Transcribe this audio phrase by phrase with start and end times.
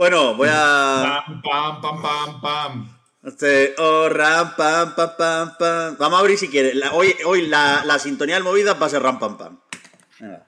[0.00, 1.22] Bueno, voy a.
[1.26, 2.96] Pam, pam, pam, pam, pam.
[3.22, 5.96] Este, oh, ram, pam, pam, pam, pam.
[5.98, 6.74] Vamos a abrir si quieres.
[6.74, 9.58] La- hoy hoy la, la sintonía del movida va a ser ram, pam, pam.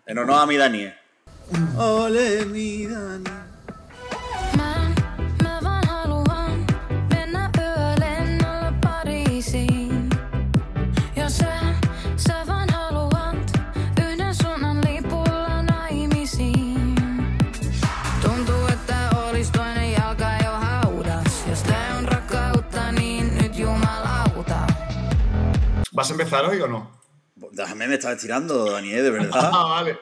[0.07, 0.85] En honor a mi Dani.
[0.85, 0.97] eh.
[1.77, 3.25] Ole, mi Dani.
[25.93, 26.91] ¿Vas a empezar hoy o no?
[27.53, 29.51] Déjame, me estás tirando, Dani, eh, de verdad.
[29.53, 29.99] Ah, vale.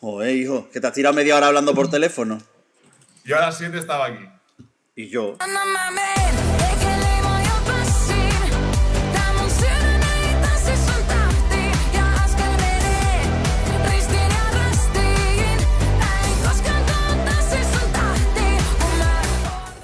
[0.00, 2.38] Joder, hijo, que te has tirado media hora hablando por teléfono.
[3.24, 4.28] Yo a las 7 estaba aquí.
[4.96, 5.36] Y yo.
[5.38, 6.21] Anna mä meen,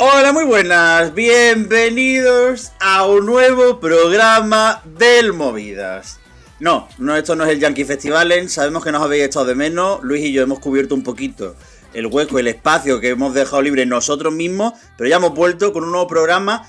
[0.00, 1.12] Hola, muy buenas.
[1.12, 6.20] Bienvenidos a un nuevo programa del Movidas.
[6.60, 8.48] No, no, esto no es el Yankee Festivalen.
[8.48, 9.98] Sabemos que nos habéis echado de menos.
[10.04, 11.56] Luis y yo hemos cubierto un poquito
[11.94, 14.74] el hueco, el espacio que hemos dejado libre nosotros mismos.
[14.96, 16.68] Pero ya hemos vuelto con un nuevo programa.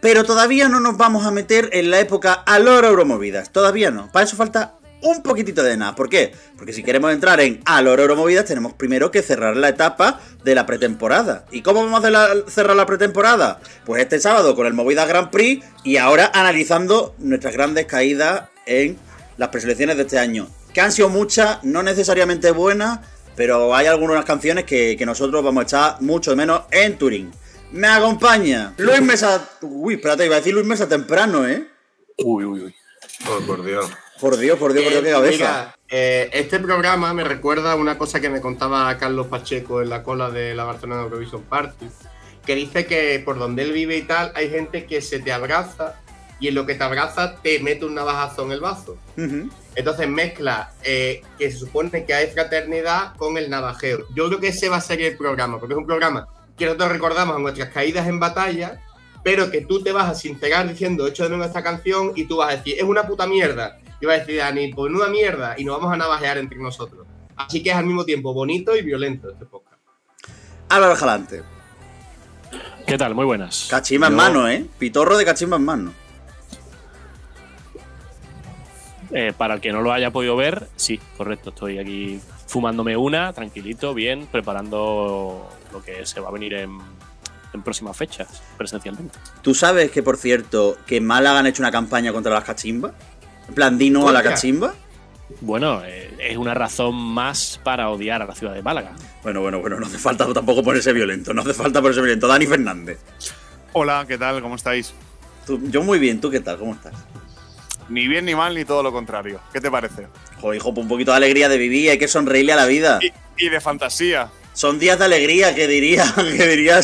[0.00, 3.50] Pero todavía no nos vamos a meter en la época a Loro Euromovidas.
[3.50, 4.12] Todavía no.
[4.12, 5.94] Para eso falta un poquitito de nada.
[5.94, 6.32] ¿Por qué?
[6.56, 10.54] Porque si queremos entrar en a Loro Euromovidas tenemos primero que cerrar la etapa de
[10.54, 11.46] la pretemporada.
[11.50, 13.60] ¿Y cómo vamos a cerrar la pretemporada?
[13.84, 18.98] Pues este sábado con el Movidas Grand Prix y ahora analizando nuestras grandes caídas en
[19.36, 20.48] las preselecciones de este año.
[20.74, 23.00] Que han sido muchas, no necesariamente buenas,
[23.36, 27.32] pero hay algunas canciones que, que nosotros vamos a echar mucho menos en Turín.
[27.72, 29.48] Me acompaña Luis Mesa.
[29.62, 31.68] Uy, espérate, iba a decir Luis Mesa temprano, ¿eh?
[32.18, 32.74] Uy, uy, uy.
[33.28, 33.90] Oh, por Dios.
[34.20, 35.32] Por Dios, por Dios, por Dios, qué Eh, cabeza.
[35.36, 39.88] mira, eh, este programa me recuerda a una cosa que me contaba Carlos Pacheco en
[39.88, 41.86] la cola de la Barcelona Eurovision Party,
[42.44, 45.94] que dice que por donde él vive y tal, hay gente que se te abraza
[46.38, 48.60] y en lo que te abraza te mete un navajazo en el.
[48.62, 49.50] Ujú.
[49.74, 54.00] Entonces mezcla eh, que se supone que hay fraternidad con el navajeo.
[54.14, 56.26] Yo creo que ese va a ser el programa, porque es un programa
[56.58, 58.80] que nosotros recordamos a nuestras caídas en batalla,
[59.22, 62.36] pero que tú te vas a sincerar diciendo, hecho de menos esta canción, y tú
[62.38, 63.78] vas a decir, es una puta mierda.
[64.00, 67.06] Y vas a decir, Dani, pues una mierda, y nos vamos a navajear entre nosotros.
[67.36, 69.80] Así que es al mismo tiempo bonito y violento este podcast.
[70.68, 71.42] Álvaro Jalante.
[72.86, 73.14] ¿Qué tal?
[73.14, 73.66] Muy buenas.
[73.70, 74.66] Cachimba en Yo, mano, ¿eh?
[74.78, 75.92] Pitorro de cachimba en mano.
[79.12, 81.50] eh, para el que no lo haya podido ver, sí, correcto.
[81.50, 86.78] Estoy aquí fumándome una, tranquilito, bien, preparando lo que se va a venir en,
[87.52, 89.18] en próximas fechas, presencialmente.
[89.42, 92.92] ¿Tú sabes que, por cierto, que en Málaga han hecho una campaña contra las cachimbas?
[93.50, 94.74] En plan, di no a la cachimba.
[95.40, 98.92] Bueno, eh, es una razón más para odiar a la ciudad de Málaga.
[99.24, 101.34] Bueno, bueno, bueno, no hace falta tampoco ponerse violento.
[101.34, 102.28] No hace falta ponerse violento.
[102.28, 102.98] Dani Fernández.
[103.72, 104.40] Hola, ¿qué tal?
[104.40, 104.92] ¿Cómo estáis?
[105.46, 106.58] Tú- yo muy bien, ¿tú qué tal?
[106.58, 106.92] ¿Cómo estás?
[107.88, 109.40] Ni bien ni mal ni todo lo contrario.
[109.52, 110.06] ¿Qué te parece?
[110.40, 113.00] Joder, hijo, pues un poquito de alegría de vivir, hay que sonreírle a la vida.
[113.02, 113.12] Y,
[113.46, 114.30] y de fantasía.
[114.52, 116.80] Son días de alegría, que diría, que diría,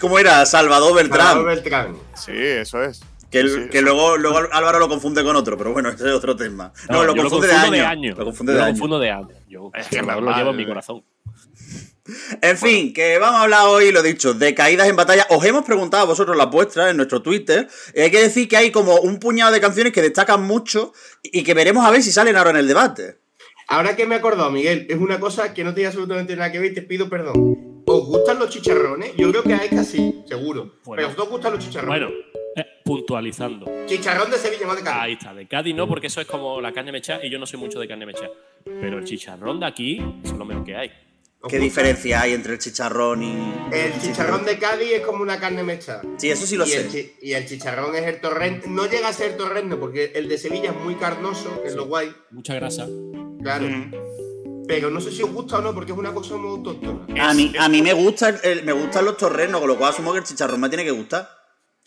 [0.00, 0.44] ¿cómo era?
[0.46, 1.26] Salvador Beltrán.
[1.26, 1.96] Salvador Beltrán.
[2.14, 3.00] Sí, eso es.
[3.30, 3.68] Que, Sí, sí.
[3.70, 6.72] que luego, luego Álvaro lo confunde con otro, pero bueno, ese es otro tema.
[6.88, 8.14] No, lo confunde de año.
[8.16, 8.72] Lo confunde de lo año.
[8.72, 9.28] confundo de año.
[9.48, 11.04] Yo Es que lo llevo en mi corazón.
[12.40, 15.26] En fin, que vamos a hablar hoy, lo dicho, de caídas en batalla.
[15.28, 17.68] Os hemos preguntado a vosotros las vuestras en nuestro Twitter.
[17.94, 21.42] Y hay que decir que hay como un puñado de canciones que destacan mucho y
[21.42, 23.18] que veremos a ver si salen ahora en el debate.
[23.68, 26.58] Ahora que me he acordado, Miguel, es una cosa que no tiene absolutamente nada que
[26.60, 27.82] ver y te pido perdón.
[27.84, 29.12] ¿Os gustan los chicharrones?
[29.16, 30.76] Yo creo que hay casi, seguro.
[30.84, 30.96] Bueno.
[30.96, 32.00] Pero ¿os dos gustan los chicharrones?
[32.00, 32.37] Bueno, eh,
[32.88, 33.66] puntualizando.
[33.86, 35.00] Chicharrón de Sevilla, no de Cádiz.
[35.02, 37.46] Ahí está, de Cádiz no, porque eso es como la carne mechada y yo no
[37.46, 38.30] soy mucho de carne mechada.
[38.64, 40.88] Pero el chicharrón de aquí, eso es lo mejor que hay.
[41.40, 41.64] ¿Os ¿Qué gusta?
[41.64, 43.54] diferencia hay entre el chicharrón y.
[43.72, 46.02] El chicharrón de Cádiz es como una carne mechada.
[46.16, 47.14] Sí, eso sí lo y sé.
[47.22, 48.66] y el chicharrón es el torrente.
[48.68, 51.86] No llega a ser torrente porque el de Sevilla es muy carnoso, que es lo
[51.86, 52.88] guay, Mucha grasa.
[53.42, 53.68] claro.
[53.68, 53.92] Mm.
[54.66, 57.06] Pero no sé si os gusta o no porque es una cosa muy autóctona.
[57.26, 59.92] A mí, a mí me, gusta el- el- me gustan los torrenos, con lo cual
[59.92, 61.37] asumo que el chicharrón me tiene que gustar.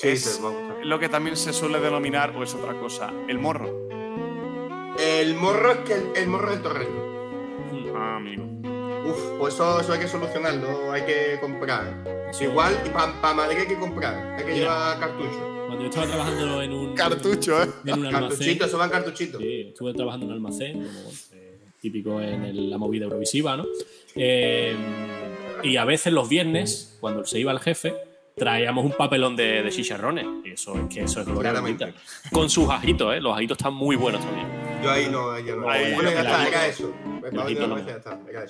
[0.01, 0.42] Sí, es sí,
[0.83, 3.88] lo que también se suele denominar, o es otra cosa, el morro.
[5.00, 7.92] El morro es que el, el morro del torreno.
[7.95, 8.44] Ah, amigo.
[9.09, 12.31] Uf, pues eso, eso hay que solucionarlo, hay que comprar.
[12.39, 14.65] Igual, para Madrid hay que comprar, hay que Mira.
[14.65, 15.48] llevar cartucho.
[15.68, 16.95] Cuando yo estaba trabajando en un.
[16.95, 17.68] Cartucho, ¿eh?
[17.86, 18.30] En un almacén.
[18.30, 19.42] Cartuchito, eso van cartuchitos.
[19.42, 23.65] Sí, estuve trabajando en un almacén, como eh, típico en el- la movida eurovisiva, ¿no?
[24.15, 24.75] Eh,
[25.63, 27.95] y a veces los viernes, cuando se iba el jefe,
[28.41, 30.25] traíamos un papelón de, de chicharrones.
[30.43, 31.93] Y eso es que eso es gloria Claramente.
[32.31, 33.21] Con sus ajitos, ¿eh?
[33.21, 34.47] Los ajitos están muy buenos también.
[34.83, 35.69] Yo ahí no, ahí no.
[35.69, 36.91] Ahí bueno, ya está, era eso.
[37.21, 37.27] Ya
[37.95, 38.45] está, era.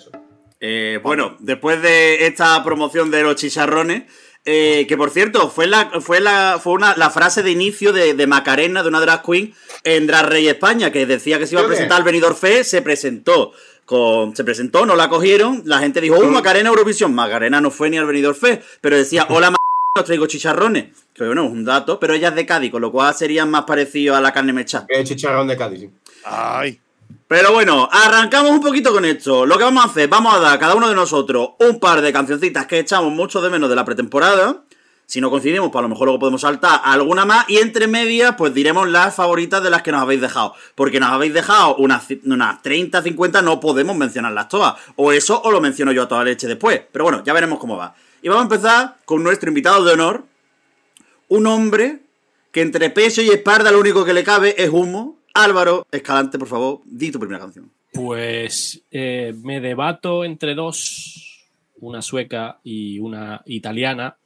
[0.62, 4.04] Eh, bueno, después de esta promoción de los chicharrones,
[4.46, 8.14] eh, que por cierto, fue la, fue la, fue una, la frase de inicio de,
[8.14, 9.54] de Macarena, de una drag queen,
[9.84, 12.82] en Drag Rey España, que decía que se iba a presentar al Benidorm Fest, se
[12.82, 13.52] presentó.
[13.84, 17.14] Con, se presentó, no la cogieron, la gente dijo, ¡Uh, Macarena Eurovisión!
[17.14, 20.86] Macarena no fue ni al Benidorm Fest, pero decía, hola Macarena, os traigo chicharrones.
[21.14, 23.64] Que bueno, es un dato, pero ella es de Cádiz, con lo cual serían más
[23.64, 24.86] parecidos a la carne mechada.
[24.88, 25.82] El chicharrón de Cádiz.
[25.82, 25.90] sí.
[26.24, 26.80] Ay.
[27.28, 29.46] Pero bueno, arrancamos un poquito con esto.
[29.46, 32.02] Lo que vamos a hacer, vamos a dar a cada uno de nosotros un par
[32.02, 34.64] de cancioncitas que echamos mucho de menos de la pretemporada.
[35.06, 37.50] Si no coincidimos, pues a lo mejor luego podemos saltar alguna más.
[37.50, 40.54] Y entre medias, pues diremos las favoritas de las que nos habéis dejado.
[40.76, 44.76] Porque nos habéis dejado unas, unas 30, 50, no podemos mencionarlas todas.
[44.96, 46.82] O eso, o lo menciono yo a toda leche después.
[46.92, 47.94] Pero bueno, ya veremos cómo va.
[48.24, 50.26] Y vamos a empezar con nuestro invitado de honor.
[51.28, 52.02] Un hombre
[52.52, 55.18] que entre peso y espalda lo único que le cabe es humo.
[55.34, 57.72] Álvaro Escalante, por favor, di tu primera canción.
[57.94, 61.48] Pues eh, me debato entre dos,
[61.80, 64.18] una sueca y una italiana,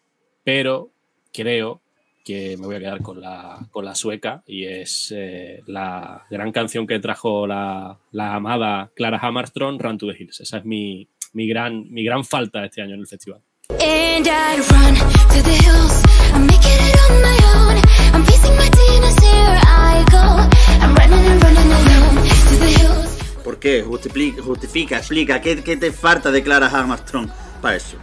[0.43, 0.89] pero
[1.31, 1.81] creo
[2.25, 6.51] que me voy a quedar con la, con la sueca y es eh, la gran
[6.51, 10.41] canción que trajo la, la amada Clara Hammarström, Run to the Hills.
[10.41, 13.41] Esa es mi, mi, gran, mi gran falta este año en el festival.
[13.69, 16.03] And I run to the hills.
[16.33, 17.81] I'm making it on my own.
[18.13, 20.85] I'm facing my demons, here I go.
[20.85, 23.43] I'm running and running alone to the hills.
[23.43, 23.81] ¿Por qué?
[23.81, 25.41] Justifica, justifica explica.
[25.41, 27.27] ¿Qué, qué te falta de Clara Armstrong
[27.61, 27.97] para eso?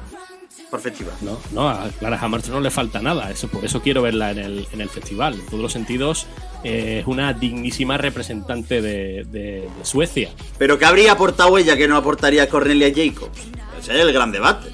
[0.69, 1.15] Por festival.
[1.21, 3.31] No, no, a Clara Hammarström no le falta nada.
[3.31, 5.35] Eso, por eso quiero verla en el, en el festival.
[5.35, 6.27] En todos los sentidos,
[6.65, 10.31] eh, es una dignísima representante de, de- de Suecia.
[10.59, 13.39] Pero ¿qué habría aportado ella que no aportaría Cornelia Jacobs?
[13.79, 14.71] Ese es el gran debate.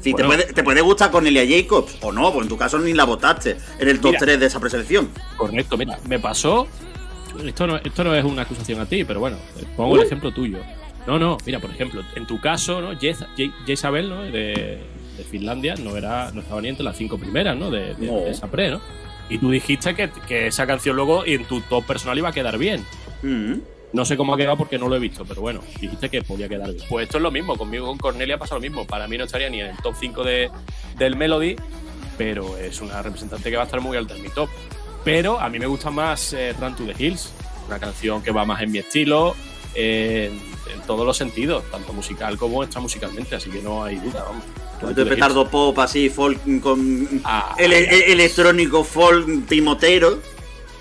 [0.00, 0.28] Si Bueno.
[0.30, 3.04] te, puede, te puede gustar Cornelia Jacobs o no, pues en tu caso ni la
[3.04, 4.20] votaste en el top Mira.
[4.20, 5.10] 3 de esa preselección.
[5.36, 6.68] Correcto, mira, me pasó.
[7.44, 9.36] Esto no, esto no es una acusación a ti, pero bueno,
[9.76, 10.58] pongo el ejemplo tuyo.
[11.06, 12.92] No, no, mira, por ejemplo, en tu caso, ¿no?
[12.94, 14.22] Jez- Je- Jezabel, ¿no?
[14.22, 14.78] De,
[15.16, 17.70] de Finlandia, no era, no estaba ni entre las cinco primeras, ¿no?
[17.70, 18.20] De, de- No.
[18.20, 18.80] de esa pre, ¿no?
[19.30, 22.56] Y tú dijiste que, que esa canción luego en tu top personal iba a quedar
[22.58, 22.84] bien.
[23.22, 23.54] Mm.
[23.92, 26.48] No sé cómo ha quedado porque no lo he visto, pero bueno, dijiste que podía
[26.48, 26.84] quedar bien.
[26.90, 28.86] Pues esto es lo mismo, conmigo con Cornelia pasa lo mismo.
[28.86, 30.50] Para mí no estaría ni en el top 5 de,
[30.98, 31.56] del Melody,
[32.18, 34.50] pero es una representante que va a estar muy alta en mi top.
[35.04, 37.32] Pero a mí me gusta más eh, Run to the Hills,
[37.66, 39.34] una canción que va más en mi estilo,
[39.74, 40.30] eh,
[40.66, 44.24] en, en todos los sentidos, tanto musical como extra musicalmente, así que no hay duda,
[44.24, 44.44] vamos.
[45.02, 45.14] Hills.
[45.14, 47.22] petardo pop así, folk con.
[47.24, 50.18] Ah, ele- electrónico, folk, timotero.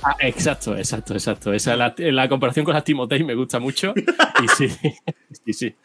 [0.04, 1.54] Ah, exacto, exacto, exacto.
[1.54, 3.94] Esa la, comparación con las Timotei me gusta mucho.
[4.44, 4.70] Y sí,
[5.46, 5.76] sí, sí.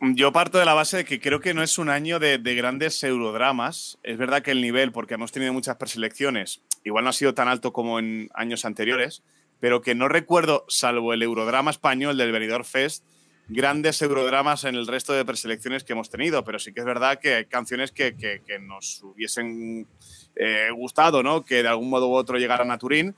[0.00, 2.54] Yo parto de la base de que creo que no es un año de, de
[2.54, 3.98] grandes eurodramas.
[4.02, 7.48] Es verdad que el nivel, porque hemos tenido muchas preselecciones, igual no ha sido tan
[7.48, 9.22] alto como en años anteriores,
[9.58, 13.04] pero que no recuerdo, salvo el eurodrama español del Benidorm Fest,
[13.48, 16.44] grandes eurodramas en el resto de preselecciones que hemos tenido.
[16.44, 18.14] Pero sí que es verdad que hay canciones que
[18.60, 19.88] nos hubiesen
[20.40, 21.44] eh, gustado, ¿no?
[21.44, 23.16] Que de algún modo u otro llegaran a Turín.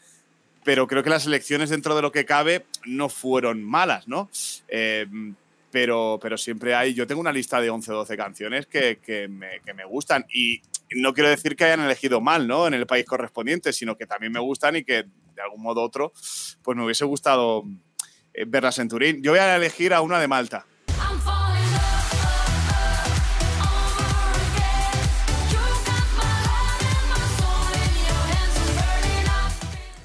[0.64, 4.30] Pero creo que las elecciones dentro de lo que cabe no fueron malas, ¿no?
[4.68, 5.06] Eh,
[5.70, 6.94] pero, pero siempre hay.
[6.94, 10.26] Yo tengo una lista de 11 o 12 canciones que, que me, que me gustan.
[10.32, 10.60] Y
[10.90, 12.66] no quiero decir que hayan elegido mal, ¿no?
[12.66, 15.04] En el país correspondiente, sino que también me gustan y que
[15.34, 16.12] de algún modo u otro,
[16.62, 17.64] pues me hubiese gustado
[18.34, 19.22] eh, verlas en Turín.
[19.22, 20.66] Yo voy a elegir a una de Malta.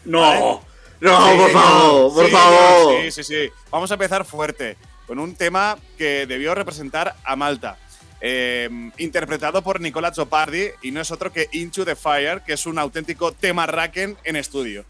[0.05, 0.61] No,
[1.01, 3.01] no, Sí, por favor, por Sí, favor.
[3.03, 3.49] Sí, sí, sí.
[3.69, 7.77] Vamos a empezar fuerte con un tema que debió representar a Malta.
[8.21, 12.65] Eh, interpretado por Nicola Zopardi y no es otro que Into the Fire, que es
[12.65, 14.85] un auténtico tema Raken en estudio.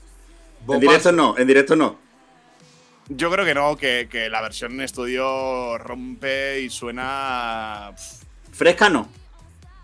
[0.70, 2.00] En directo no, en directo no.
[3.10, 7.92] Yo creo que no, que, que la versión en estudio rompe y suena.
[8.52, 9.10] Fresca no.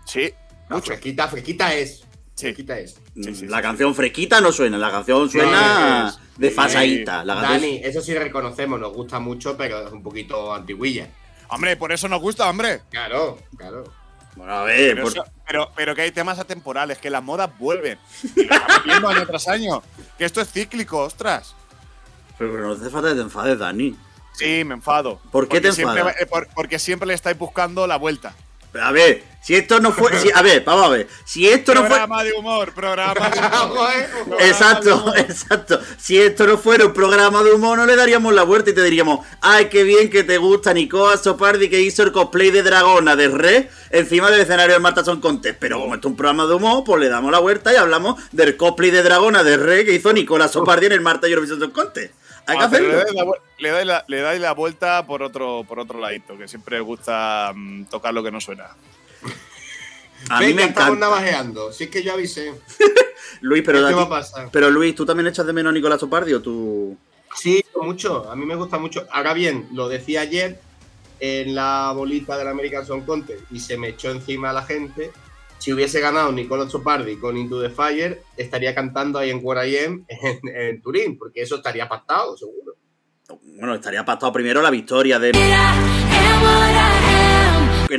[0.06, 0.32] Sí,
[0.68, 0.86] No, mucho.
[0.88, 2.04] fresquita, fresquita es.
[2.42, 2.46] Sí.
[2.48, 3.00] Fresquita es.
[3.14, 7.24] Sí, sí, la sí, canción fresquita no suena, la canción suena es- de sí, fasadita.
[7.24, 11.08] La canción- Dani, eso sí reconocemos, nos gusta mucho, pero es un poquito antiguilla.
[11.48, 12.80] Hombre, por eso nos gusta, hombre.
[12.90, 13.84] Claro, claro.
[14.36, 17.50] Bueno, a ver, Pero, por- eso- pero, pero que hay temas atemporales, que las modas
[17.58, 17.98] vuelven.
[18.36, 19.82] Y lo estamos viendo año tras año.
[20.16, 21.54] Que esto es cíclico, ostras.
[22.38, 23.94] pero no hace falta que te enfades, Dani.
[24.32, 25.20] Sí, me enfado.
[25.30, 26.20] ¿Por qué Porque te siempre, enfadas?
[26.22, 28.34] eh, por- porque siempre le estáis buscando la vuelta.
[28.80, 30.16] A ver, si esto no fue.
[30.20, 31.08] si- a ver, vamos a ver.
[31.24, 31.88] Si esto no fue.
[31.88, 33.40] programa de humor, programa de
[34.24, 34.40] humor.
[34.40, 35.80] Exacto, exacto.
[35.98, 38.82] Si esto no fuera un programa de humor, no le daríamos la vuelta y te
[38.82, 43.16] diríamos, ay, qué bien que te gusta Nicoa Sopardi que hizo el cosplay de dragona
[43.16, 45.56] de Red encima del escenario del Marta Son Contest.
[45.58, 48.22] Pero como esto es un programa de humor, pues le damos la vuelta y hablamos
[48.32, 51.72] del cosplay de dragona de Red que hizo Nicola Sopardi en el Marta Eurovision Song
[51.72, 52.14] Contest.
[52.46, 52.96] Hay que Ah, le, hacerlo.
[52.96, 53.24] dais la,
[53.58, 57.52] le dais la- le dais la vuelta por otro, por otro ladito, que siempre gusta
[57.54, 58.70] mm, tocar lo que no suena.
[60.30, 61.06] A mí Venga, me estamos encanta.
[61.16, 61.72] navajeando.
[61.72, 62.54] Si es que yo avisé.
[63.40, 64.48] Luis, pero, ¿Qué a va ti- a pasar?
[64.52, 66.96] pero Luis, ¿tú también echas de menos a Nicolás Topardi o tú...?
[67.34, 68.30] Sí, mucho.
[68.30, 69.06] A mí me gusta mucho.
[69.10, 70.60] Ahora bien, lo decía ayer
[71.18, 75.12] en la bolita del American Song Contest y se me echó encima a la gente.
[75.62, 80.04] Si hubiese ganado Nicolás Chopardi con Into the Fire, estaría cantando ahí en I Am
[80.08, 82.74] en, en Turín, porque eso estaría pactado, seguro.
[83.44, 85.28] Bueno, estaría pactado primero la victoria de...
[85.28, 85.36] En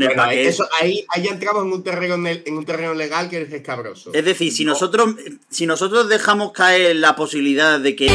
[0.03, 3.53] el Bueno, eso, ahí, ahí entramos en un terreno en un terreno legal que es
[3.53, 4.11] escabroso.
[4.13, 5.15] Es decir, si nosotros,
[5.49, 8.07] si nosotros dejamos caer la posibilidad de que,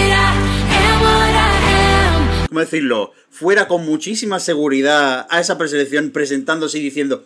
[2.49, 3.13] ¿cómo decirlo?
[3.31, 7.25] Fuera con muchísima seguridad a esa preselección presentándose y diciendo,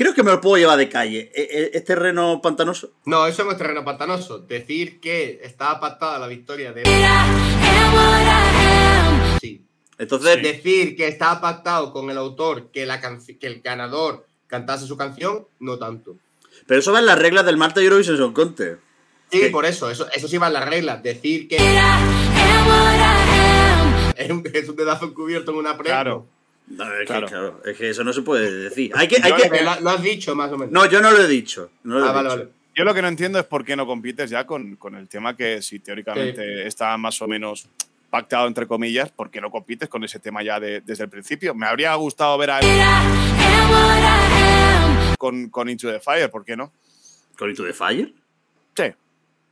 [0.00, 1.30] creo que me lo puedo llevar de calle.
[1.34, 2.92] ¿E- e- ¿Es terreno pantanoso?
[3.04, 4.38] No, eso no es terreno pantanoso.
[4.38, 6.84] Decir que estaba pactada la victoria de.
[9.40, 9.62] Sí.
[9.98, 14.96] Entonces, Decir que estaba pactado con el autor que, la que el ganador cantase su
[14.96, 16.16] canción, no tanto.
[16.66, 18.80] pero eso va en las reglas del Marta Eurovision Song Contest.
[19.30, 19.48] Sí, Sí.
[19.50, 21.02] por eso, eso, eso sí va en las reglas.
[21.02, 21.56] Decir que
[24.16, 25.96] es un, es un dedazo encubierto en una prueba.
[26.02, 26.26] Claro.
[26.70, 27.26] No, es, Claro.
[27.26, 28.92] Que, claro, es que eso no se puede decir.
[28.94, 30.72] Hay que, hay que- lo, lo has dicho más o menos.
[30.72, 31.70] No, yo no lo he dicho.
[31.84, 32.38] no lo he ah, vale, dicho.
[32.38, 32.50] vale.
[32.76, 35.36] Yo lo que no entiendo es por qué no compites ya con, con el tema
[35.36, 37.66] que si teóricamente está más o menos
[38.08, 41.54] pactado, entre comillas, ¿por qué no compites con ese tema ya de- desde el principio?
[41.54, 42.66] Me habría gustado ver a él
[45.18, 46.72] con, con Into the Fire, ¿por qué no?
[47.38, 48.12] ¿Con Into the Fire?
[48.76, 48.84] Sí,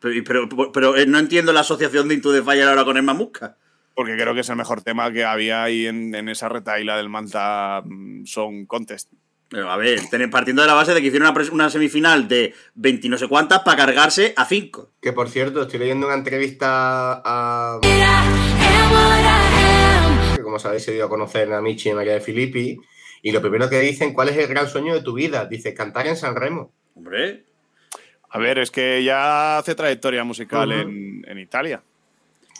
[0.00, 3.02] Pero, pero, pero, eh, no entiendo la asociación de Into the Fire ahora con el
[3.02, 3.56] Mamusca.
[3.98, 7.08] Porque creo que es el mejor tema que había ahí en, en esa retaila del
[7.08, 9.10] Malta mm, Song Contest.
[9.48, 9.98] Pero, a ver,
[10.30, 13.76] partiendo de la base de que hicieron una, semifinal de 20 no sé cuántas para
[13.76, 14.92] cargarse a 5.
[15.02, 17.80] Que por cierto, estoy leyendo una entrevista a.
[20.36, 22.78] que como sabéis se dio a conocer a Michi y María de Filippi.
[23.22, 25.46] Y lo primero que dicen, ¿cuál es el gran sueño de tu vida?
[25.46, 26.72] Dice, cantar en San Remo.
[26.94, 27.46] Hombre,
[28.30, 31.82] A ver, es que ya hace trayectoria musical en Italia.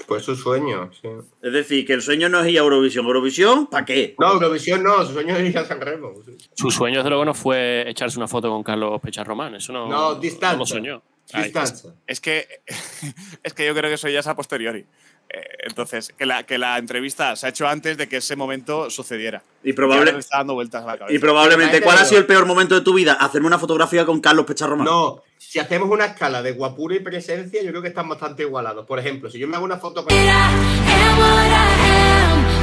[0.06, 1.08] Pues su sueño, sí.
[1.42, 3.04] es decir, que el sueño no es ir a Eurovisión.
[3.06, 3.66] ¿Eurovisión?
[3.66, 4.14] ¿Para qué?
[4.18, 6.14] No, Eurovisión no, su sueño es ir a San Remo.
[6.24, 6.36] sí.
[6.54, 9.54] Su sueño, desde luego, no fue echarse una foto con Carlos Pecharromán.
[9.56, 10.58] Eso no, No, no distancia.
[10.58, 11.02] lo soñó.
[11.32, 11.90] Ay, Distancia.
[12.06, 12.46] Es que,
[13.42, 14.86] es que yo creo que eso ya es a posteriori.
[15.30, 18.88] Eh, entonces, que la, que la entrevista se ha hecho antes de que ese momento
[18.88, 19.42] sucediera.
[19.62, 21.14] Y, probable- está dando vueltas a la cabeza.
[21.14, 23.12] y probablemente, ¿cuál ha sido el peor momento de tu vida?
[23.12, 24.86] Hacerme una fotografía con Carlos Pecharromán.
[24.86, 28.86] No, si hacemos una escala de guapura y presencia, yo creo que están bastante igualados.
[28.86, 30.14] Por ejemplo, si yo me hago una foto con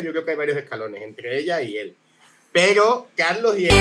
[0.03, 1.95] yo creo que hay varios escalones entre ella y él.
[2.51, 3.75] Pero Carlos y él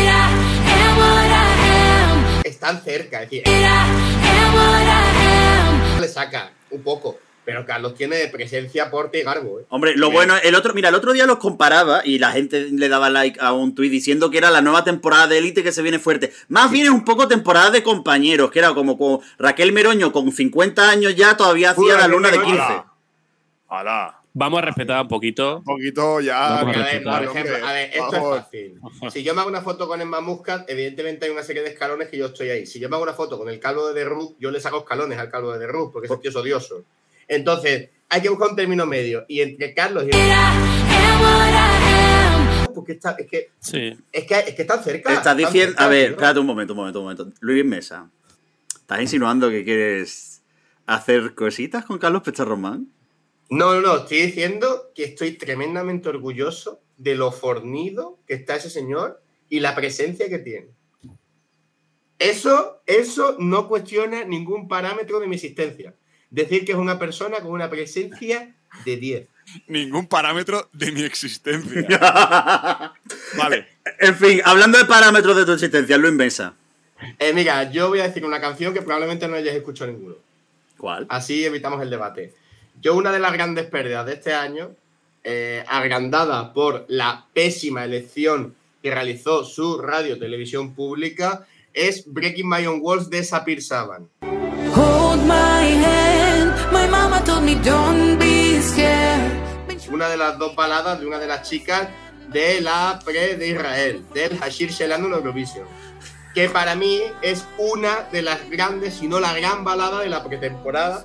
[2.44, 3.44] están cerca, es decir,
[6.00, 7.18] le saca un poco.
[7.44, 9.60] Pero Carlos tiene presencia, porte y garbo.
[9.60, 9.64] ¿eh?
[9.68, 12.88] Hombre, lo bueno, el otro, mira, el otro día los comparaba y la gente le
[12.88, 15.82] daba like a un tuit diciendo que era la nueva temporada de Elite que se
[15.82, 16.32] viene fuerte.
[16.48, 20.32] Más bien es un poco temporada de compañeros, que era como con Raquel Meroño con
[20.32, 22.56] 50 años ya todavía hacía la luna de Meroño.
[22.56, 22.82] 15.
[23.68, 24.24] ¡Hala!
[24.36, 25.58] Vamos a respetar un poquito.
[25.58, 26.58] Un poquito ya.
[26.58, 28.38] A a ver, por ejemplo, a ver, esto Vamos.
[28.38, 28.80] es fácil.
[29.12, 32.08] Si yo me hago una foto con Emma Muscat, evidentemente hay una serie de escalones
[32.08, 32.66] que yo estoy ahí.
[32.66, 34.10] Si yo me hago una foto con el calvo de The
[34.40, 36.82] yo le saco escalones al calvo de The porque ese tío es odioso.
[37.34, 39.24] Entonces, hay que buscar un término medio.
[39.28, 40.10] Y entre Carlos y
[42.74, 43.96] porque está, es, que, Sí.
[44.12, 45.10] es, que, es que están cerca.
[45.10, 47.32] Estás están diciendo, cerca, a ver, espérate un momento, un momento, un momento.
[47.40, 48.10] Luis Mesa,
[48.74, 50.42] ¿estás insinuando que quieres
[50.86, 52.88] hacer cositas con Carlos Pecharromán?
[53.48, 58.70] No, no, no, estoy diciendo que estoy tremendamente orgulloso de lo fornido que está ese
[58.70, 60.68] señor y la presencia que tiene.
[62.18, 65.94] Eso, eso no cuestiona ningún parámetro de mi existencia.
[66.34, 68.52] Decir que es una persona con una presencia
[68.84, 69.28] de 10.
[69.68, 71.86] Ningún parámetro de mi existencia.
[73.38, 73.68] vale.
[74.00, 76.54] en fin, hablando de parámetros de tu existencia, Luis Mesa.
[77.20, 80.16] Eh, mira, yo voy a decir una canción que probablemente no hayas escuchado ninguno.
[80.76, 81.06] ¿Cuál?
[81.08, 82.34] Así evitamos el debate.
[82.80, 84.72] Yo, una de las grandes pérdidas de este año,
[85.22, 92.66] eh, agrandada por la pésima elección que realizó su radio televisión pública, es Breaking My
[92.66, 94.08] Own Walls de Sapir Saban.
[94.74, 96.03] Hold my hand.
[99.90, 101.88] Una de las dos baladas de una de las chicas
[102.28, 105.64] de la pre de Israel, del Hashir Shelanu en Eurovision.
[106.34, 110.24] Que para mí es una de las grandes, si no la gran balada de la
[110.24, 111.04] pretemporada.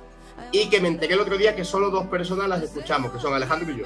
[0.50, 3.32] Y que me enteré el otro día que solo dos personas las escuchamos, que son
[3.32, 3.84] Alejandro y yo.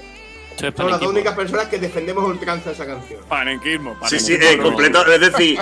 [0.75, 3.21] Son las dos únicas personas que defendemos a ultranza esa canción.
[3.29, 3.97] Panenquismo.
[4.07, 5.59] Sí, sí, panenquismo, eh, completo, es decir,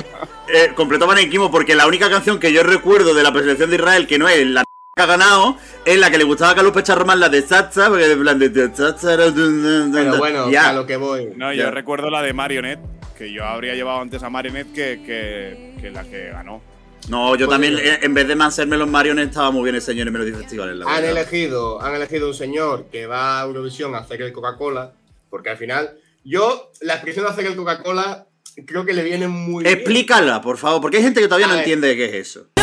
[0.49, 4.07] eh, completo panenquismo, porque la única canción que yo recuerdo de la preselección de Israel,
[4.07, 4.65] que no es la
[4.95, 5.57] que ha ganado
[5.87, 8.51] es la que le gustaba a Carlos Pecharromán, la de Sacha, porque de plan de.
[8.51, 10.69] Pero bueno, ya.
[10.69, 11.31] a lo que voy.
[11.35, 11.65] No, Ya.
[11.65, 12.81] yo recuerdo la de Marionette,
[13.17, 16.61] que yo habría llevado antes a Marionette que, que, que la que ganó.
[17.09, 19.81] No, yo Pues también, eh, en vez de manserme los mariones, estaba muy bien el
[19.83, 20.79] señor en Melody Festival.
[20.79, 21.11] La Han verdad.
[21.23, 24.93] elegido, han elegido un señor que va a Eurovisión a hacer el Coca-Cola,
[25.31, 28.27] porque al final, yo, la expresión de hacer el Coca-Cola,
[28.67, 29.75] creo que le viene muy bien.
[29.75, 31.63] Explícala, por favor, porque hay gente que todavía A no ver.
[31.65, 32.47] entiende qué es eso.
[32.59, 32.63] No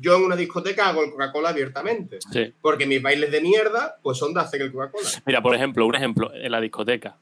[0.00, 2.52] Yo en una discoteca hago el Coca-Cola abiertamente, Sí.
[2.60, 5.08] porque mis bailes de mierda, pues son de hacer el Coca-Cola.
[5.26, 7.16] Mira, por ejemplo, un ejemplo en la discoteca.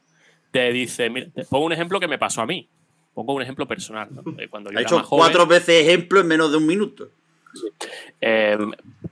[0.51, 2.67] Te dice, mira, te pongo un ejemplo que me pasó a mí.
[3.13, 4.09] Pongo un ejemplo personal.
[4.11, 4.23] ¿no?
[4.39, 6.67] Eh, Cuando yo Ha era hecho más joven, cuatro veces ejemplo en menos de un
[6.67, 7.09] minuto.
[8.21, 8.57] eh,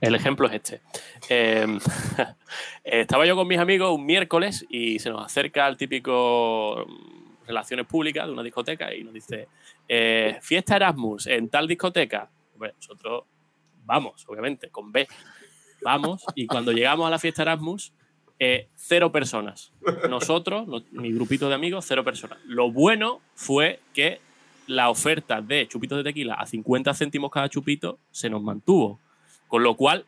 [0.00, 0.80] el ejemplo es este.
[1.28, 1.66] Eh,
[2.84, 7.86] estaba yo con mis amigos un miércoles y se nos acerca el típico mm, relaciones
[7.86, 9.48] públicas de una discoteca y nos dice,
[9.88, 12.28] eh, fiesta Erasmus en tal discoteca.
[12.54, 13.24] Hombre, nosotros
[13.86, 15.08] vamos, obviamente, con B.
[15.82, 17.92] Vamos y cuando llegamos a la fiesta Erasmus,
[18.38, 19.72] eh, cero personas.
[20.10, 22.38] Nosotros, no- mi grupito de amigos, cero personas.
[22.44, 24.20] Lo bueno fue que
[24.66, 28.98] la oferta de chupitos de tequila a 50 céntimos cada chupito se nos mantuvo.
[29.48, 30.04] Con lo cual,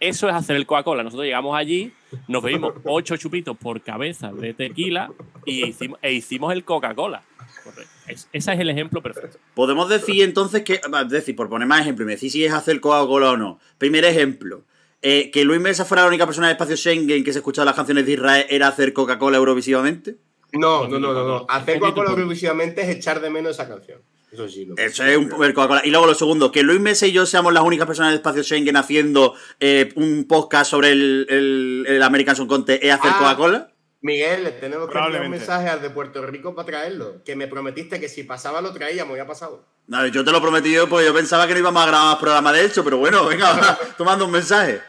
[0.00, 1.04] eso es hacer el Coca-Cola.
[1.04, 1.92] Nosotros llegamos allí,
[2.26, 5.10] nos bebimos 8 chupitos por cabeza de tequila
[5.46, 5.62] y
[6.02, 7.22] e hicimos el Coca-Cola.
[7.64, 7.90] Correcto.
[8.08, 9.38] Es- ese es el ejemplo perfecto.
[9.54, 12.52] Podemos decir entonces que, es decir, por poner más ejemplos, y me decís si es
[12.52, 13.58] hacer Coca-Cola o no.
[13.78, 14.64] Primer ejemplo,
[15.02, 17.74] eh, que Luis Mesa fuera la única persona del espacio Schengen que se escuchaba las
[17.76, 20.16] canciones de Israel era hacer Coca-Cola eurovisivamente.
[20.52, 21.46] No, no, no, no, no.
[21.48, 24.00] Hacer Coca-Cola eurovisivamente es echar de menos esa canción.
[24.32, 24.64] Eso sí.
[24.64, 25.82] Lo Eso es un Coca-Cola.
[25.84, 28.42] Y luego lo segundo, que Luis Mesa y yo seamos las únicas personas del espacio
[28.44, 33.18] Schengen haciendo eh, un podcast sobre el, el- el American Song Contest es hacer Ah.
[33.18, 33.72] Coca-Cola.
[34.02, 37.22] Miguel, le tenemos que enviar un mensaje al de Puerto Rico para traerlo.
[37.24, 39.64] Que me prometiste que si pasaba lo traíamos, ya ha pasado.
[39.86, 42.16] No, yo te lo prometí yo porque yo pensaba que no íbamos a grabar más
[42.16, 44.80] programas de hecho, pero bueno, venga, tomando un mensaje.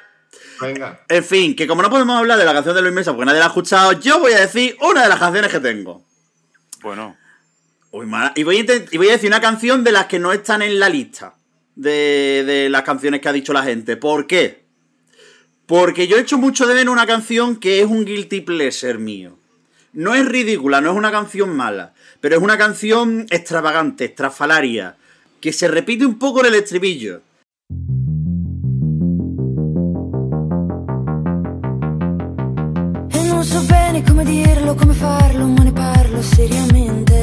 [0.62, 1.04] Venga.
[1.10, 3.40] En fin, que como no podemos hablar de la canción de Luis Mesa porque nadie
[3.40, 6.06] la ha escuchado, yo voy a decir una de las canciones que tengo.
[6.82, 7.18] Bueno,
[7.92, 8.32] Uy, mala.
[8.36, 10.80] Y voy, a y voy a decir una canción de las que no están en
[10.80, 11.36] la lista
[11.76, 13.98] de, de las canciones que ha dicho la gente.
[13.98, 14.66] ¿Por qué?
[15.66, 19.38] Porque yo he hecho mucho de menos una canción que es un guilty pleasure mío.
[19.94, 24.96] No es ridícula, no es una canción mala, pero es una canción extravagante, estrafalaria,
[25.40, 27.22] que se repite un poco en el estribillo.
[35.74, 37.21] Parlo seriamente.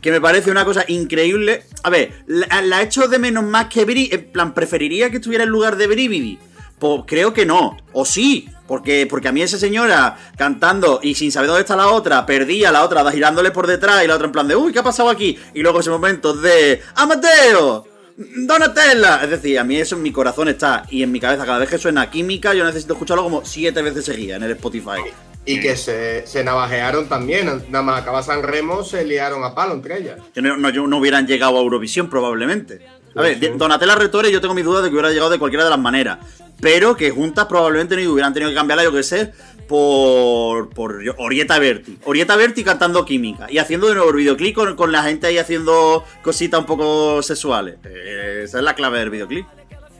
[0.00, 1.64] Que me parece una cosa increíble.
[1.82, 4.08] A ver, la, la echo de menos más que Bri.
[4.12, 6.38] En plan, ¿preferiría que estuviera en lugar de Brividi?
[6.78, 7.76] Pues creo que no.
[7.92, 8.48] O sí.
[8.66, 12.70] Porque, porque a mí esa señora cantando y sin saber dónde está la otra, perdía
[12.70, 15.08] la otra girándole por detrás y la otra en plan de, uy, ¿qué ha pasado
[15.08, 15.36] aquí?
[15.54, 17.84] Y luego ese momento de, ¡Amateo!
[18.16, 19.24] ¡Donatella!
[19.24, 21.44] Es decir, a mí eso en mi corazón está y en mi cabeza.
[21.44, 25.00] Cada vez que suena química, yo necesito escucharlo como siete veces seguida en el Spotify.
[25.46, 27.46] Y que se, se navajearon también.
[27.70, 30.18] Nada más acaba San Remo, se liaron a palo entre ellas.
[30.34, 32.86] Que no, no- yo no hubieran llegado a Eurovisión probablemente.
[33.16, 33.50] A ver, sí.
[33.56, 36.18] Donatella Retore yo tengo mis dudas de que hubiera llegado de cualquiera de las maneras.
[36.60, 39.32] Pero que juntas probablemente no hubieran tenido que cambiarla, yo que sé,
[39.66, 41.98] por, por Orieta Berti.
[42.04, 45.38] Orieta Berti cantando química y haciendo de nuevo el videoclip con, con la gente ahí
[45.38, 47.76] haciendo cositas un poco sexuales.
[47.84, 49.46] Eh, esa es la clave del videoclip.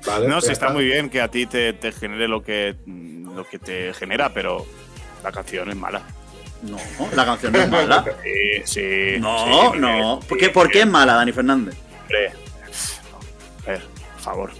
[0.06, 3.44] Vale, no, sí está muy bien que a ti te, te genere lo que, lo
[3.48, 4.66] que te genera, pero
[5.22, 6.02] la canción es mala.
[6.62, 6.76] No,
[7.14, 8.04] la canción no es mala.
[8.22, 9.20] Sí, sí.
[9.20, 10.20] No, sí, no.
[10.20, 11.74] sí, ¿Por qué, por qué es sí, mala, Dani Fernández?
[12.02, 12.32] hombre.
[13.66, 14.50] A ver, por favor.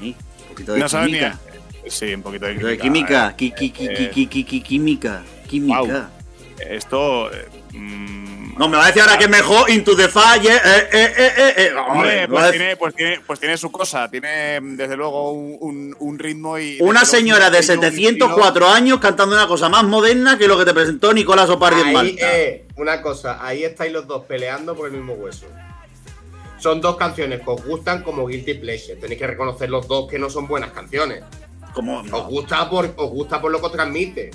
[0.00, 1.18] Ahí, un poquito de No sabes ni.
[1.18, 1.38] química.
[1.88, 3.34] Sí, un poquito de poquito de química.
[3.36, 3.56] química.
[3.56, 5.22] Qui- qui- qui- Eh, Química.
[5.48, 5.78] Química.
[5.80, 6.06] Guau.
[6.58, 7.30] Esto.
[7.76, 10.46] Mm, No, me va a decir ahora que es mejor Into the Fire.
[10.46, 11.72] Eh, eh, eh.
[11.88, 16.18] Hombre, pues decir- tiene, pues, tiene, pues tiene su cosa, tiene mm, desde luego un,
[16.18, 16.78] ritmo y...
[16.80, 20.58] Una señora de un estilo, un 704 años cantando una cosa más moderna que lo
[20.58, 22.36] que te presentó Nicolás Opardi en Malta.
[22.36, 25.46] eh, una cosa, ahí estáis los dos peleando por el mismo hueso.
[26.58, 28.96] Son dos canciones que os gustan como Guilty Pleasure.
[28.96, 31.22] Tenéis que reconocer los dos que no son buenas canciones.
[31.74, 34.30] Como, Os gusta por, os gusta por lo que os transmite,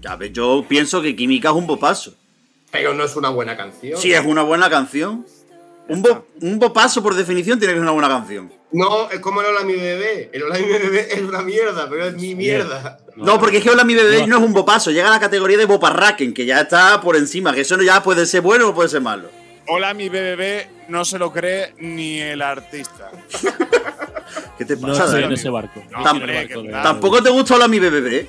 [0.00, 2.14] ya ves, yo pienso que Química es un bopazo.
[2.76, 4.00] Pero no es una buena canción.
[4.00, 5.26] Si es una buena canción.
[5.88, 8.52] Un, bo- un bopazo, por definición, tiene que ser una buena canción.
[8.72, 10.30] No, es como el Hola mi bebé.
[10.32, 12.98] El Hola mi bebé es una mierda, pero es mi mierda.
[13.14, 15.56] No, porque es que Hola mi bebé no es un bopazo, llega a la categoría
[15.56, 18.74] de boparraken, que ya está por encima, que eso no ya puede ser bueno o
[18.74, 19.28] puede ser malo.
[19.68, 23.10] Hola, mi BBB no se lo cree ni el artista.
[24.58, 25.24] ¿Qué te No pasa, Dani?
[25.24, 25.82] en ese barco.
[25.92, 28.28] No de- ¿Tampoco te gusta Hola mi bebé?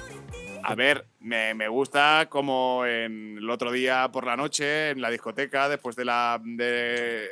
[0.69, 5.09] A ver, me, me gusta como en el otro día por la noche, en la
[5.09, 7.29] discoteca, después de la, de,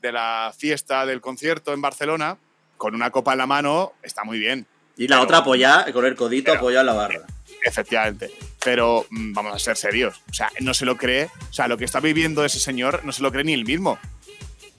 [0.00, 2.38] de la fiesta del concierto en Barcelona,
[2.76, 4.64] con una copa en la mano, está muy bien.
[4.96, 7.26] Y la Pero- otra apoyada, con el codito apoyado en la barra.
[7.64, 8.30] Efectivamente.
[8.64, 10.20] Pero mm, vamos a ser serios.
[10.30, 11.24] O sea, no se lo cree.
[11.50, 13.98] O sea, lo que está viviendo ese señor no se lo cree ni él mismo.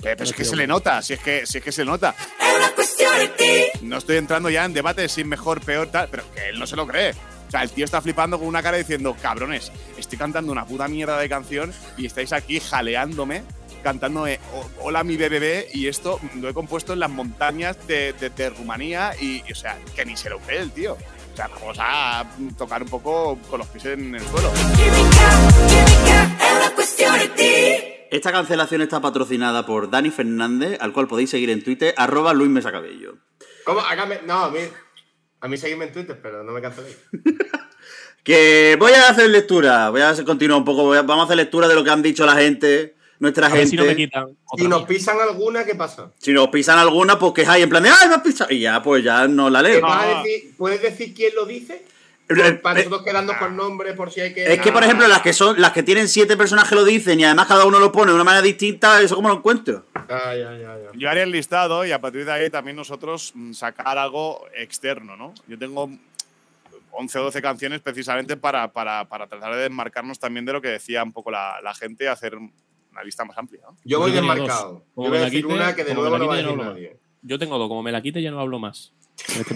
[0.02, 1.92] Pero, pero es que se le nota, si es que, si es que se le
[1.92, 2.16] nota.
[3.82, 6.58] No estoy entrando ya en debate de si es mejor, peor, tal, pero que él
[6.60, 7.14] no se lo cree.
[7.50, 10.88] O sea, el tío está flipando con una cara diciendo, cabrones, estoy cantando una puta
[10.88, 13.42] mierda de canción y estáis aquí jaleándome,
[13.84, 18.30] cantándome "O- Hola mi BBB y esto lo he compuesto en las montañas de, de-
[18.30, 20.96] de Rumanía y, y, o sea, que ni se lo cree el tío.
[21.34, 22.24] O sea, vamos a
[22.56, 24.52] tocar un poco con los pies en el suelo.
[28.12, 32.50] Esta cancelación está patrocinada por Dani Fernández, al cual podéis seguir en Twitter, arroba Luis
[32.50, 33.16] Mesacabello.
[33.66, 33.80] ¿Cómo?
[33.82, 34.20] Hágame.
[34.26, 34.60] No, a mí.
[35.42, 36.98] A mí seguidme en Twitter, pero no me canceléis.
[38.24, 41.26] Que voy a hacer lectura, voy a hacer- continuar un poco, voy a- vamos a
[41.26, 43.72] hacer lectura de lo que han dicho la gente, nuestra A ver gente.
[43.72, 44.24] si no me quitan.
[44.46, 46.12] otra Si nos pisan alguna, ¿qué pasa?
[46.20, 48.52] Si nos pisan alguna, pues quejáis en plan de ¡ay, me has pisado!
[48.52, 49.82] Y ya, pues ya no la leo.
[49.82, 50.24] ¿Vas a No.
[50.24, 51.82] decir- ¿Puedes decir quién lo dice?
[52.30, 54.54] Eh, Para eh, nosotros quedarnos con nombre por si hay que.
[54.54, 57.24] Es que, por ejemplo, las que son, las que tienen siete personajes lo dicen y
[57.24, 59.86] además cada uno lo pone de una manera distinta, ¿eso cómo lo encuentro?
[59.96, 60.90] Ah, ya, ya, ya.
[60.94, 65.18] Yo haría el listado y a partir de ahí también nosotros mm, sacar algo externo,
[65.18, 65.34] ¿no?
[65.48, 65.90] Yo tengo
[66.92, 70.68] 11 o 12 canciones precisamente para, para, para tratar de desmarcarnos también de lo que
[70.70, 73.62] decía un poco la, la gente y hacer una lista más amplia.
[73.64, 73.78] ¿no?
[73.86, 74.80] Yo voy desmarcado.
[74.80, 76.58] Yo Como voy a decir quite- una que de como nuevo no va a decir
[76.58, 76.98] nadie.
[77.22, 78.94] Yo tengo dos, como me la quite ya no hablo más.
[79.28, 79.56] Este.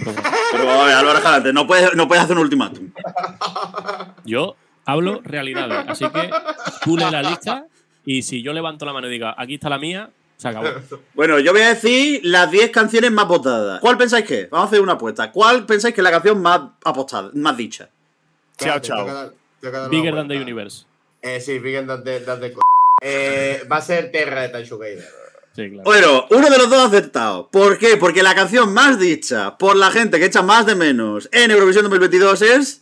[0.52, 2.92] Pero a ver, Álvaro no puedes, no puedes hacer un ultimátum.
[4.26, 6.30] Yo hablo realidades, así que
[6.84, 7.66] tú lee la lista
[8.06, 10.68] y si yo levanto la mano y diga, aquí está la mía, se acabó.
[11.14, 13.80] Bueno, yo voy a decir las 10 canciones más votadas.
[13.80, 14.50] ¿Cuál pensáis que es?
[14.50, 15.32] Vamos a hacer una apuesta.
[15.32, 17.90] ¿Cuál pensáis que es la canción más apostada, más dicha?
[18.58, 19.06] Chao, chao.
[19.06, 20.86] dar- Bigger than the universe.
[21.22, 22.54] Eh, sí, Bigger than the, than the
[23.02, 25.23] eh, Va a ser Terra de Tanshu Gader.
[25.56, 25.84] Sí, claro.
[25.84, 27.50] Bueno, uno de los dos ha acertado.
[27.52, 27.98] ¿Por qué?
[27.98, 31.84] Porque la canción más dicha por la gente que echa más de menos en Eurovisión
[31.84, 32.82] 2022 es.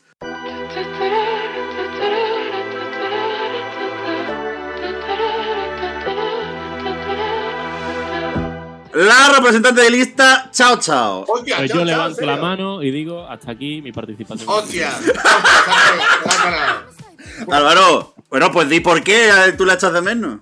[8.93, 11.25] La representante de lista, Chao Chao.
[11.27, 11.57] ¡Hostia!
[11.57, 14.47] Pues chao, yo chao, levanto ¿en la mano y digo, hasta aquí mi participación.
[14.49, 14.91] ¡Hostia!
[17.49, 20.39] Álvaro, bueno, pues di por qué tú la echas de menos.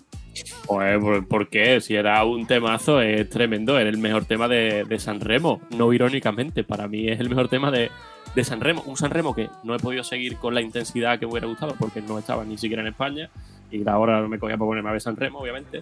[0.70, 1.82] Pues, ¿por, por qué?
[1.82, 3.80] Si era un temazo, es tremendo.
[3.80, 5.62] Era el mejor tema de, de San Remo.
[5.76, 7.90] No irónicamente, para mí es el mejor tema de,
[8.36, 8.84] de San Remo.
[8.86, 11.76] Un San Remo que no he podido seguir con la intensidad que me hubiera gustado
[11.80, 13.32] porque no estaba ni siquiera en España.
[13.72, 15.82] Y ahora no me cogía por ponerme a ver San Remo, obviamente.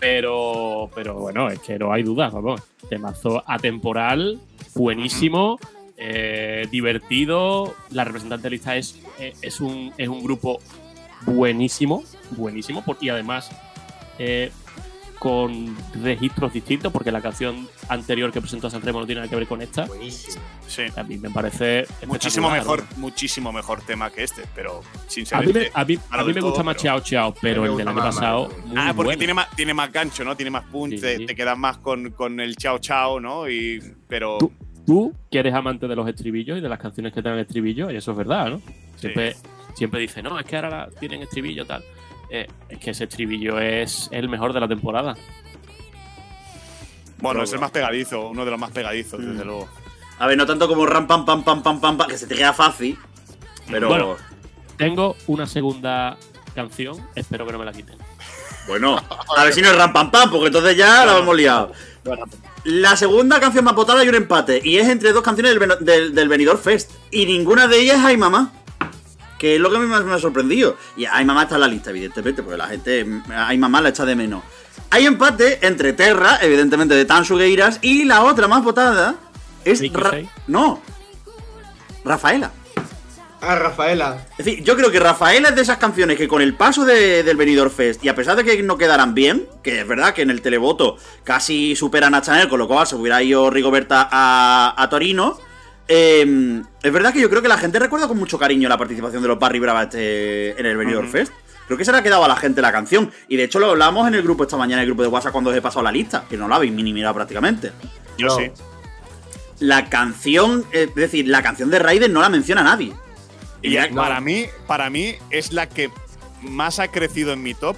[0.00, 2.62] Pero, pero bueno, es que no hay dudas, vamos.
[2.88, 4.40] Temazo atemporal,
[4.74, 5.58] buenísimo,
[5.98, 7.74] eh, divertido.
[7.90, 10.58] La representante de lista es, eh, es, un, es un grupo
[11.26, 13.50] buenísimo, buenísimo, y además
[14.18, 14.50] eh,
[15.18, 19.30] con registros distintos, porque la canción anterior que presentó a San Remo no tiene nada
[19.30, 19.84] que ver con esta.
[19.86, 20.42] Buenísimo.
[20.66, 20.82] Sí.
[20.96, 22.98] A mí me parece Muchísimo mejor, ¿no?
[22.98, 26.32] muchísimo mejor tema que este, pero sin ser A mí, me, a mí- a me
[26.40, 28.48] gusta todo, más Chao Chao, pero el del año pasado.
[28.48, 29.18] más, muy Ah, porque bueno.
[29.18, 30.36] tiene más, tiene más gancho, ¿no?
[30.36, 31.26] Tiene más punch, Sí, te, sí.
[31.26, 33.48] te quedas más con, con el chao chao, ¿no?
[33.48, 34.52] Y, pero Tú,
[34.84, 37.96] tú, que eres amante de los estribillos y de las canciones que tienen estribillos, y
[37.96, 38.60] eso es verdad, ¿no?
[38.96, 39.36] Siempre,
[39.74, 41.84] siempre dice, no, es que ahora la- tienen estribillo tal.
[42.34, 45.14] Eh, es que ese estribillo es el mejor de la temporada.
[47.18, 49.30] bueno, es el más pegadizo, uno de los más pegadizos, Mm.
[49.32, 49.68] desde luego.
[50.18, 52.34] A ver, no tanto como ram pam pam pam pam pam, pam, que se te
[52.34, 52.98] queda fácil.
[53.70, 54.06] Pero Bueno.
[54.06, 54.20] bueno,
[54.76, 56.16] Tengo una segunda
[56.54, 57.96] canción, espero que no me la quiten.
[59.36, 61.72] a ver si no es ram pam pam, porque entonces ya la hemos liado.
[62.64, 66.14] La segunda canción más votada hay un empate y es entre dos canciones del, del,
[66.14, 68.52] del Benidorm Fest y ninguna de ellas es Ay Mamá.
[69.42, 70.76] Que es lo que a mí más me ha sorprendido.
[70.96, 73.88] Y Ay Mamá está en la lista, evidentemente, porque la gente mm, Ay Mamá la
[73.88, 74.44] echa de menos.
[74.90, 79.16] Hay empate entre Terra, evidentemente de Tan Sugueiras, y la otra más votada
[79.64, 79.80] es.
[79.92, 80.12] Ra-
[80.46, 80.80] no,
[82.04, 82.52] Rafaela.
[83.40, 84.24] Ah, Rafaela.
[84.38, 87.24] Es decir, yo creo que Rafaela es de esas canciones que con el paso de-
[87.24, 90.22] del Benidorm Fest, y a pesar de que no quedaran bien, que es verdad que
[90.22, 94.74] en el televoto casi superan a Chanel, con lo cual se hubiera ido Rigoberta a,
[94.80, 95.40] a Torino,
[95.88, 99.22] eh, es verdad que yo creo que la gente recuerda con mucho cariño la participación
[99.22, 101.32] de los Barry Brava este- en el Benidorm Fest.
[101.66, 103.10] Creo que se le ha quedado a la gente la canción.
[103.28, 105.32] Y de hecho lo hablamos en el grupo esta mañana, en el grupo de WhatsApp,
[105.32, 107.72] cuando os he pasado la lista, que no la habéis minimizado prácticamente.
[108.18, 108.36] Yo No.
[108.36, 108.50] sí.
[109.60, 112.92] La canción, eh, es decir, la canción de Raiden no la menciona nadie.
[113.62, 115.88] Y para mí, para mí es la que
[116.42, 117.76] más ha crecido en mi top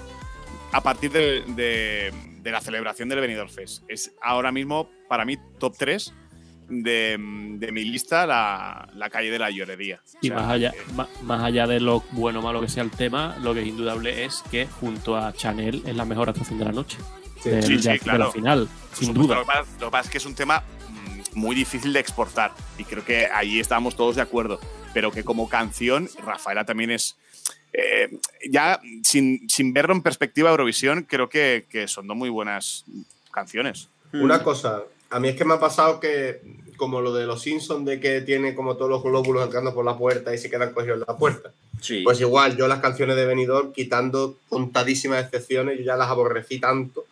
[0.72, 3.82] a partir de, de- de la celebración del Benidorm Fest.
[3.88, 6.12] Es ahora mismo, para mí, top 3.
[6.68, 7.16] De,
[7.58, 10.00] de mi lista la, la calle de la llorería.
[10.22, 12.82] Y O sea, más allá, que- más allá de lo bueno o malo que sea
[12.82, 16.58] el tema, lo que es indudable es que junto a Chanel es la mejor actuación
[16.58, 16.98] de la noche.
[17.42, 18.24] Sí, de, sí, de claro.
[18.26, 19.34] la final, sin supuesto, duda.
[19.36, 22.00] Lo que, pasa, lo que pasa es que es un tema mm, muy difícil de
[22.00, 24.58] exportar y creo que ahí estamos todos de acuerdo.
[24.94, 27.16] Pero que como canción, Rafaela también es.
[27.72, 32.30] eh, ya sin, sin verlo en perspectiva de Eurovisión, creo que, que son dos muy
[32.30, 32.84] buenas
[33.32, 33.88] canciones.
[34.12, 34.82] Una cosa,
[35.14, 36.40] a mí es que me ha pasado que,
[36.76, 39.96] como lo de los Simpsons, de que tiene como todos los glóbulos entrando por la
[39.96, 41.52] puerta y se quedan cogidos en la puerta.
[41.80, 42.02] Sí.
[42.02, 47.04] Pues igual, yo las canciones de Benidorm, quitando contadísimas excepciones, yo ya las aborrecí tanto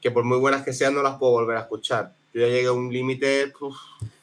[0.00, 2.12] que por muy buenas que sean no las puedo volver a escuchar.
[2.34, 3.52] Yo ya llegué a un límite...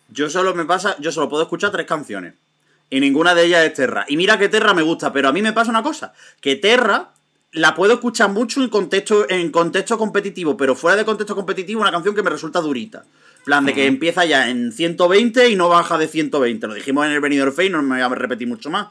[0.09, 2.33] Yo solo me pasa, yo solo puedo escuchar tres canciones.
[2.89, 4.05] Y ninguna de ellas es Terra.
[4.09, 7.11] Y mira que Terra me gusta, pero a mí me pasa una cosa, que Terra
[7.55, 11.91] la puedo escuchar mucho en contexto, en contexto competitivo, pero fuera de contexto competitivo, una
[11.91, 13.05] canción que me resulta durita.
[13.45, 16.67] Plan de que empieza ya en 120 y no baja de 120.
[16.67, 18.87] Lo dijimos en el Benidorm y no me voy a repetir mucho más.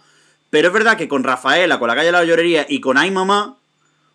[0.49, 3.11] Pero es verdad que con Rafaela, con la calle de la llorería y con Ay
[3.11, 3.59] Mamá,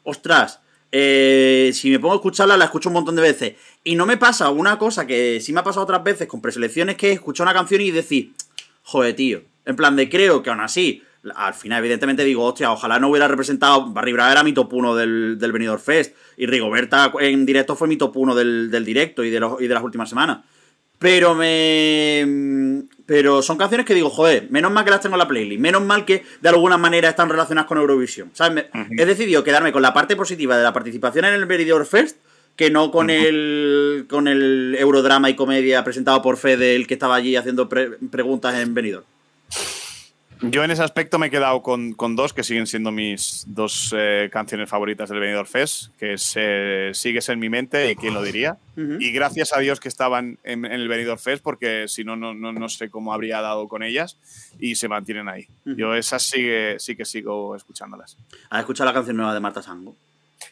[0.03, 3.55] ostras, eh, si me pongo a escucharla, la escucho un montón de veces.
[3.83, 6.95] Y no me pasa una cosa que sí me ha pasado otras veces con preselecciones,
[6.95, 8.31] que es escuchar una canción y decir,
[8.83, 9.41] joder, tío.
[9.65, 11.03] En plan de creo que aún así,
[11.35, 13.87] al final, evidentemente digo, hostia, ojalá no hubiera representado.
[13.87, 16.15] Barry Brava era mi top 1 del, del Benidorm Fest.
[16.37, 19.67] Y Rigoberta en directo fue mi top 1 del, del directo y de, los, y
[19.67, 20.39] de las últimas semanas.
[20.97, 22.83] Pero me.
[23.05, 25.61] Pero son canciones que digo, joder, menos mal que las tengo en la playlist.
[25.61, 28.31] Menos mal que de alguna manera están relacionadas con Eurovisión.
[28.97, 32.17] He decidido quedarme con la parte positiva de la participación en el Benidorm Fest
[32.55, 37.15] que no con el con el Eurodrama y comedia presentado por Fede, el que estaba
[37.15, 39.05] allí haciendo pre- preguntas en Benidorm.
[40.41, 43.93] Yo en ese aspecto me he quedado con, con dos que siguen siendo mis dos
[43.97, 48.13] eh, canciones favoritas del Benidorm Fest, que es eh, Sigues en mi mente y quién
[48.13, 48.57] lo diría.
[48.77, 52.33] Y gracias a Dios que estaban en, en el Benidorm Fest, porque si no, no,
[52.33, 54.17] no, no sé cómo habría dado con ellas
[54.59, 55.47] y se mantienen ahí.
[55.65, 58.15] Yo esas sigue, sí que sigo escuchándolas.
[58.49, 59.95] ¿Has escuchado la canción nueva de Marta Sango?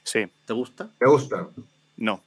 [0.03, 0.89] Sí, ¿Te gusta?
[0.99, 1.47] me gusta.
[1.95, 2.21] no.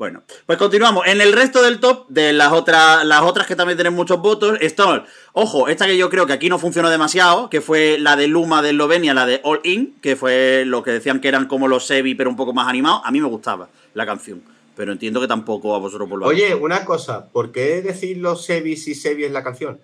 [0.00, 1.06] Bueno, pues continuamos.
[1.06, 4.56] En el resto del top, de las otras, las otras que también tienen muchos votos,
[4.62, 8.26] están, ojo, esta que yo creo que aquí no funcionó demasiado, que fue la de
[8.26, 11.68] Luma de Eslovenia, la de All In, que fue lo que decían que eran como
[11.68, 13.02] los Sebi, pero un poco más animados.
[13.04, 14.42] A mí me gustaba la canción,
[14.74, 18.42] pero entiendo que tampoco a vosotros por lo Oye, una cosa, ¿por qué decir los
[18.46, 19.80] Sebi si Sebi es la canción?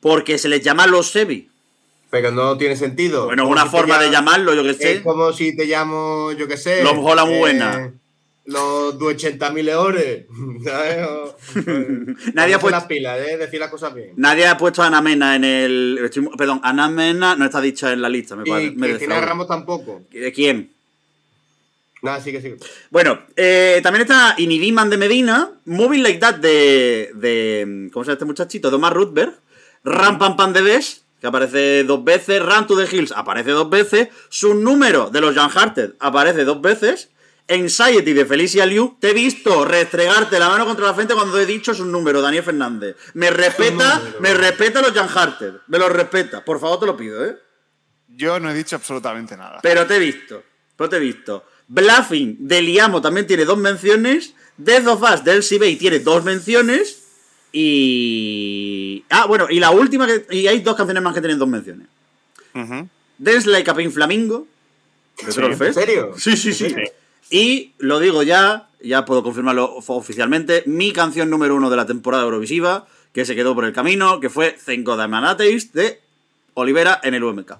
[0.00, 1.48] Porque se les llama los Sebi.
[2.10, 3.26] Pero no tiene sentido.
[3.26, 4.94] Bueno, es una si forma de llamarlo, yo que sé.
[4.94, 6.82] Es como si te llamo, yo qué sé.
[6.82, 7.92] Los Hola Buena.
[8.46, 10.02] Los 80.000 euros.
[10.64, 11.06] ¿sabes?
[11.06, 11.36] O-
[12.34, 13.36] Nadie ha puesto- las pilas, ¿eh?
[13.38, 14.12] Decir las cosas bien.
[14.16, 15.98] Nadie ha puesto a Ana Mena en el.
[16.02, 18.72] estoy- perdón, Ana Mena no está dicha en la lista, me parece.
[18.72, 19.20] Y me Cristina.
[19.20, 20.02] Ramos tampoco.
[20.10, 20.70] ¿De quién?
[22.02, 22.54] Nada, sí que sí.
[22.90, 27.88] Bueno, eh, también está Inidiman de Medina, Moving Like That de, de.
[27.90, 28.68] ¿Cómo se llama este muchachito?
[28.68, 29.32] De Omar Rutberg,
[29.84, 33.70] Ram Pam Pam de Besh, que aparece dos veces, Run to the Hills aparece dos
[33.70, 37.08] veces, su número de los Jan Hearted aparece dos veces,
[37.48, 41.44] Anxiety de Felicia Liu, te he visto restregarte la mano contra la frente cuando he
[41.46, 42.96] dicho su número, Daniel Fernández.
[43.14, 47.24] Me respeta, me respeta los Jan Hearted, me los respeta, por favor te lo pido,
[47.24, 47.36] ¿eh?
[48.08, 49.58] Yo no he dicho absolutamente nada.
[49.62, 50.42] Pero te he visto.
[50.76, 51.44] Pero te he visto.
[51.68, 54.34] Bluffing de Liamo también tiene dos menciones.
[54.56, 57.02] Death of Us de Elsie Bay tiene dos menciones.
[57.52, 59.04] Y.
[59.10, 60.26] Ah, bueno, y la última que.
[60.30, 61.86] Y hay dos canciones más que tienen dos menciones.
[62.54, 62.88] Ujú.
[63.18, 64.46] Dance Like a Pink Flamingo.
[65.24, 65.38] de Sí.
[65.38, 65.78] Trollfest.
[65.78, 66.12] ¿En serio?
[66.16, 66.68] Sí, sí, sí.
[66.70, 66.74] Sí.
[67.30, 71.86] Y lo digo ya, ya puedo confirmarlo of- oficialmente, mi canción número uno de la
[71.86, 76.00] temporada Eurovisiva, que se quedó por el camino, que fue an Atheist de
[76.54, 77.56] Olivera en el UMK.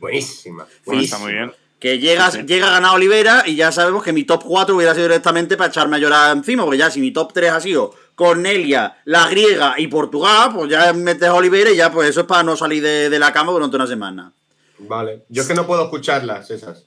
[0.00, 0.66] Buenísima.
[0.84, 1.52] Bueno, está muy bien.
[1.78, 2.46] Que llega, Sí, sí.
[2.46, 5.68] llega a ganar Olivera y ya sabemos que mi top 4 hubiera sido directamente para
[5.68, 9.74] echarme a llorar encima, porque ya si mi top 3 ha sido Cornelia, la griega
[9.78, 12.82] y Portugal, pues ya metes a Olivera y ya pues eso es para no salir
[12.82, 14.32] de, de la cama durante una semana.
[14.78, 15.24] Vale.
[15.28, 16.84] Yo es que no puedo escucharlas, esas.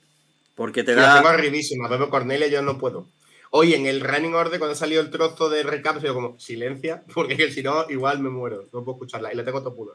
[0.59, 1.35] Porque te Las tengo da...
[1.35, 1.89] arribísimas.
[1.89, 3.07] Bebe Cornelia yo no puedo.
[3.49, 6.37] Oye, en el running order, cuando ha salido el trozo de recap, he sido como,
[6.37, 8.65] silencia, porque si no, igual me muero.
[8.73, 9.31] No puedo escucharla.
[9.31, 9.93] Y la tengo topuda.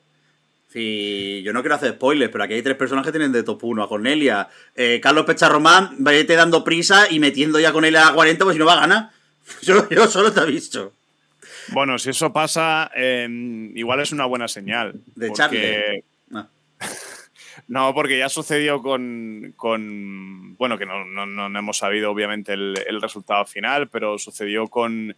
[0.73, 3.63] Sí, yo no quiero hacer spoilers, pero aquí hay tres personas que tienen de top
[3.63, 4.49] 1 a Cornelia.
[4.75, 8.59] Eh, Carlos Pecharromán, vete dando prisa y metiendo ya con él a 40, pues si
[8.59, 9.11] no va a ganar.
[9.61, 10.95] Yo, yo solo te aviso.
[11.69, 13.29] Bueno, si eso pasa, eh,
[13.75, 14.95] igual es una buena señal.
[15.15, 16.05] De porque- Charlie.
[16.33, 16.49] Ah.
[17.69, 19.53] No, porque ya sucedió con.
[19.57, 24.19] con- bueno, que no, no- no- no hemos sabido, obviamente, el, el resultado final, pero
[24.19, 25.15] sucedió con,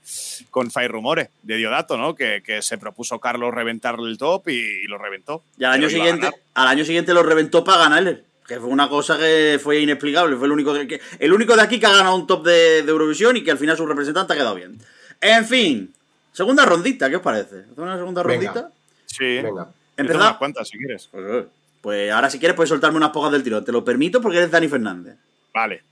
[0.50, 2.14] con Fai Rumores de Diodato, ¿no?
[2.14, 5.42] Que, que se propuso Carlos reventar el top y, y lo reventó.
[5.58, 8.22] Y al año siguiente, al año siguiente lo reventó para ganarle.
[8.46, 10.36] Que fue una cosa que fue inexplicable.
[10.36, 12.82] Fue el único que, que- el único de aquí que ha ganado un top de,
[12.82, 14.78] de Eurovisión y que al final su representante ha quedado bien.
[15.20, 15.92] En fin,
[16.32, 17.60] Segunda rondita, ¿qué os parece?
[17.60, 18.52] ¿Hacemos una segunda Venga.
[18.52, 18.70] rondita?
[19.06, 19.36] Sí.
[19.40, 19.70] Venga.
[19.96, 21.08] Yo tengo unas cuantas, si quieres.
[21.10, 21.46] Pues,
[21.86, 23.64] pues ahora si quieres puedes soltarme unas pocas del tirón.
[23.64, 25.14] Te lo permito porque eres Dani Fernández.
[25.54, 25.84] Vale.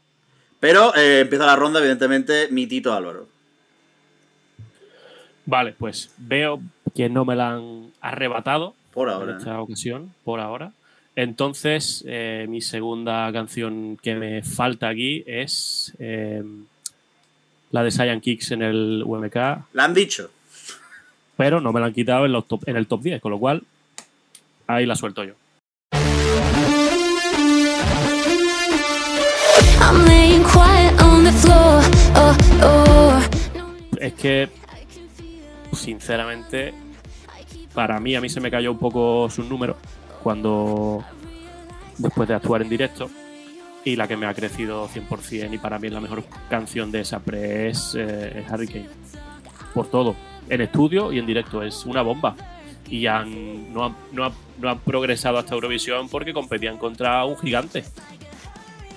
[0.59, 3.29] Pero eh, empieza la ronda, evidentemente, mi Tito Álvaro.
[5.47, 6.61] Vale, pues veo
[6.97, 9.37] que no me la han arrebatado Por en ahora.
[9.39, 10.73] esta ocasión, por ahora.
[11.15, 16.43] Entonces, eh, mi segunda canción que me falta aquí es eh,
[17.71, 19.37] la de Cyan Kicks en el UMK,
[19.75, 20.29] La han dicho.
[21.37, 23.39] pero no me la han quitado en, los top- en el top 10, con lo
[23.39, 23.63] cual
[24.67, 25.35] ahí la suelto yo.
[33.99, 34.49] Es que,
[35.73, 36.75] sinceramente,
[37.73, 39.77] para mí, a mí se me cayó un poco su número
[40.23, 41.05] cuando,
[41.99, 43.11] después de actuar en directo,
[43.85, 47.01] y la que me ha crecido 100% y para mí es la mejor canción de
[47.01, 48.89] esa pre es, eh, es Hurricane.
[49.75, 50.17] Por todo,
[50.49, 52.35] en estudio y en directo, es una bomba.
[52.89, 57.37] Y han, no, han, no, han, no han progresado hasta Eurovisión porque competían contra un
[57.39, 57.85] gigante,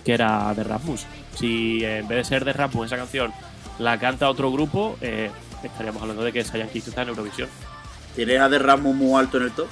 [0.06, 1.06] que era de Rasmus.
[1.38, 3.32] Si en vez de ser de Rasmus esa canción
[3.80, 5.30] la canta otro grupo, eh,
[5.64, 7.48] estaríamos hablando de que Sayan Kicks está en Eurovisión.
[8.16, 9.68] ¿Tienes a Derramo muy alto en el top?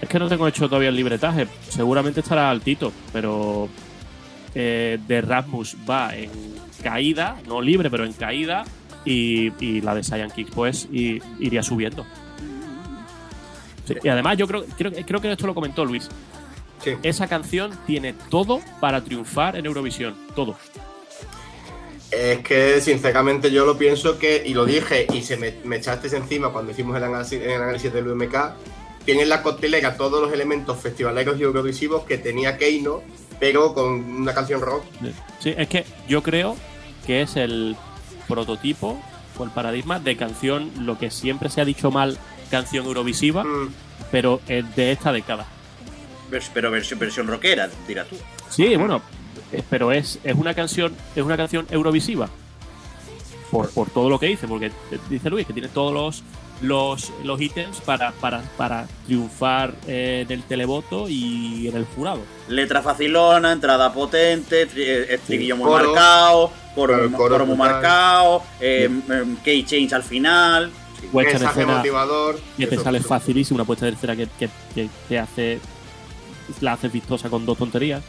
[0.00, 1.46] Es que no tengo hecho todavía el libretaje.
[1.68, 3.68] Seguramente estará altito, pero
[4.54, 6.30] eh, de Rasmus va en
[6.82, 8.64] caída, no libre, pero en caída.
[9.04, 12.04] Y, y la de Cyan Kicks, pues, y- iría subiendo.
[13.86, 16.08] Sí, Y además, yo creo, creo, creo que esto lo comentó Luis.
[16.82, 16.94] Sí.
[17.02, 20.14] Esa canción tiene todo para triunfar en Eurovisión.
[20.34, 20.56] Todo.
[22.10, 26.14] Es que sinceramente yo lo pienso que, y lo dije, y se me, me echaste
[26.16, 28.34] encima cuando hicimos el análisis, el análisis del UMK,
[29.04, 33.02] tiene en la coctelera todos los elementos festivaleros y eurovisivos que tenía Keino,
[33.38, 34.84] pero con una canción rock.
[35.40, 36.56] Sí, es que yo creo
[37.06, 37.76] que es el
[38.28, 39.00] prototipo
[39.38, 42.18] o el paradigma de canción, lo que siempre se ha dicho mal,
[42.50, 43.68] canción eurovisiva, Mm,
[44.10, 45.46] pero es de esta década.
[46.54, 48.16] Pero versión, versión rockera, dirás tú.
[48.50, 49.00] Sí, bueno,
[49.52, 52.28] eh, pero es, es una canción, es una canción eurovisiva.
[53.50, 56.22] Por, por todo lo que dice, porque eh, dice Luis que tiene todos los
[56.62, 62.20] los, los ítems para, para, para triunfar eh, en el televoto y en el jurado.
[62.48, 65.84] Letra facilona, entrada potente, tri- estribillo muy Coro.
[65.92, 70.70] marcado, coro, muy marcado, eh, em, key change al final.
[71.12, 72.40] Mensaje motivador.
[72.56, 75.60] que te sale facilísimo, una puesta de escena que, que, que te hace
[76.60, 78.02] la haces vistosa con dos tonterías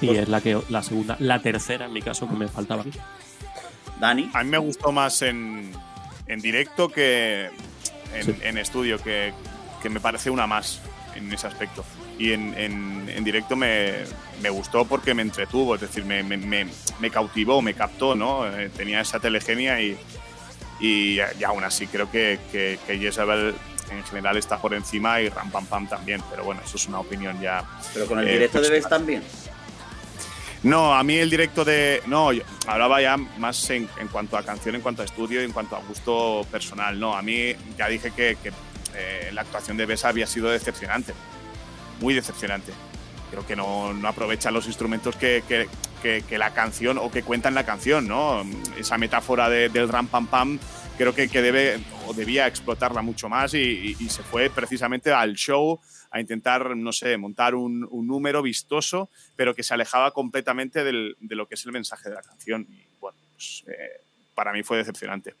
[0.00, 2.84] y es la que la segunda, la tercera en mi caso que me faltaba.
[4.00, 4.30] Dani.
[4.34, 5.70] A mí me gustó más en,
[6.26, 7.50] en directo que
[8.14, 8.34] en, Sí.
[8.42, 9.32] en estudio, que,
[9.80, 10.80] que me parece una más
[11.14, 11.84] en ese aspecto.
[12.18, 13.94] Y en, en- en directo me,
[14.42, 16.66] me gustó porque me entretuvo, es decir, me, me- me-
[17.00, 18.46] me cautivó, me captó, ¿no?
[18.46, 19.96] Eh, tenía esa telegenia y,
[20.80, 23.54] y, y aún así creo que, que, que Jezebel
[23.98, 27.00] en general está por encima y Ram Pam Pam también, pero bueno, eso es una
[27.00, 29.22] opinión ya Pero con el Eh, directo pues, debes también.
[30.62, 32.02] no, a mí el directo de.
[32.06, 35.44] No, yo hablaba ya más en, en cuanto a canción, en cuanto a estudio y
[35.44, 36.98] en cuanto a gusto personal.
[37.00, 38.52] No, a mí ya dije que, que,
[38.94, 41.14] eh, la actuación de Besa había sido decepcionante.
[42.00, 42.72] Muy decepcionante.
[43.30, 45.68] Creo que no, no aprovecha los instrumentos que, que-
[46.02, 48.44] que- que la canción o que cuentan la canción, ¿no?
[48.76, 50.58] Esa metáfora de- del ram pam pam
[50.96, 55.12] creo que, que debe o debía explotarla mucho más y, y- y se fue precisamente
[55.12, 60.10] al show a intentar, no sé, montar un, un número vistoso, pero que se alejaba
[60.12, 62.66] completamente del- de lo que es el mensaje de la canción.
[62.68, 64.00] Y bueno, pues, eh,
[64.34, 65.34] para mí fue decepcionante.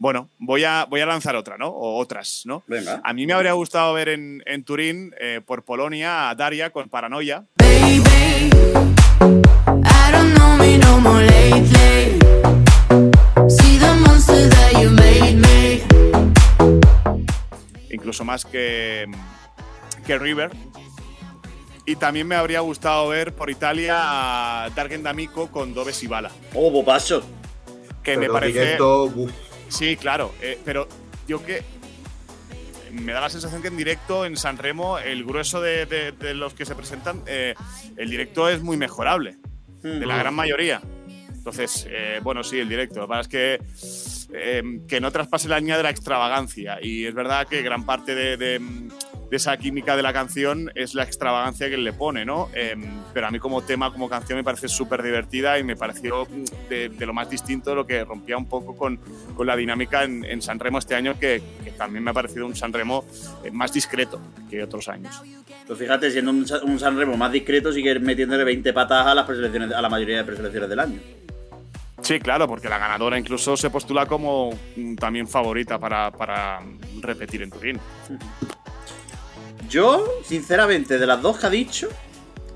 [0.00, 1.68] Bueno, voy a, voy a lanzar otra, ¿no?
[1.68, 2.62] O otras, ¿no?
[2.68, 3.00] Venga.
[3.04, 6.88] A mí me habría gustado ver en, en Turín, eh, por Polonia, a Daria con
[6.88, 7.44] Paranoia.
[7.56, 8.50] Baby,
[9.84, 12.37] I don't know me no more lately.
[17.98, 19.06] Incluso más que,
[20.06, 20.50] que River.
[21.84, 23.96] Y también me habría gustado ver por Italia
[24.64, 27.22] a Dargen D'Amico con Dove Sibala, Oh, bopaso.
[28.02, 28.60] que me parece...
[28.60, 29.12] directo,
[29.68, 30.88] Sí, claro, eh, pero
[31.26, 31.62] yo que
[32.92, 36.32] me da la sensación que en directo, en San Remo, el grueso de, de- de
[36.34, 37.54] los que se presentan, eh,
[37.96, 39.36] el directo es muy mejorable,
[39.82, 40.80] de la gran mayoría.
[41.28, 43.00] Entonces, eh, bueno, sí, el directo.
[43.00, 43.58] Lo que pasa es que,
[44.32, 46.78] eh, que no traspase la línea de la extravagancia.
[46.82, 48.60] Y es verdad que gran parte de,
[49.30, 52.48] esa química de la canción es la extravagancia que él le pone, ¿no?
[52.54, 52.74] Eh,
[53.12, 56.26] pero a mí como tema, como canción, me parece súper divertida y me pareció
[56.68, 58.98] de, lo más distinto, lo que rompía un poco con,
[59.44, 61.42] la dinámica en, en San Remo este año, que,
[61.76, 63.04] también me ha parecido un San Remo
[63.44, 65.22] eh, más discreto que otros años.
[65.66, 69.82] Pues fíjate, siendo un, un Sanremo más discreto, sigue metiéndole 20 patadas a las a
[69.82, 70.98] la mayoría de preselecciones del año.
[72.02, 76.60] Sí, claro, porque la ganadora incluso se postula como mm, también favorita para, para
[77.00, 77.80] repetir en Turín.
[79.68, 81.88] Yo, sinceramente, de las dos que ha dicho,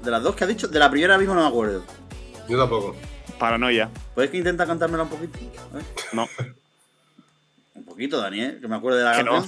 [0.03, 1.85] de las dos que ha dicho, de la primera mismo no me acuerdo.
[2.49, 2.97] Yo tampoco.
[3.39, 3.91] Paranoia.
[4.15, 5.39] ¿Puedes que intenta cantármela un poquito?
[5.73, 5.85] A ver.
[6.13, 6.29] No,
[7.75, 8.59] Un poquito, Dani, ¿eh?
[8.61, 9.43] Que me acuerde de la que no.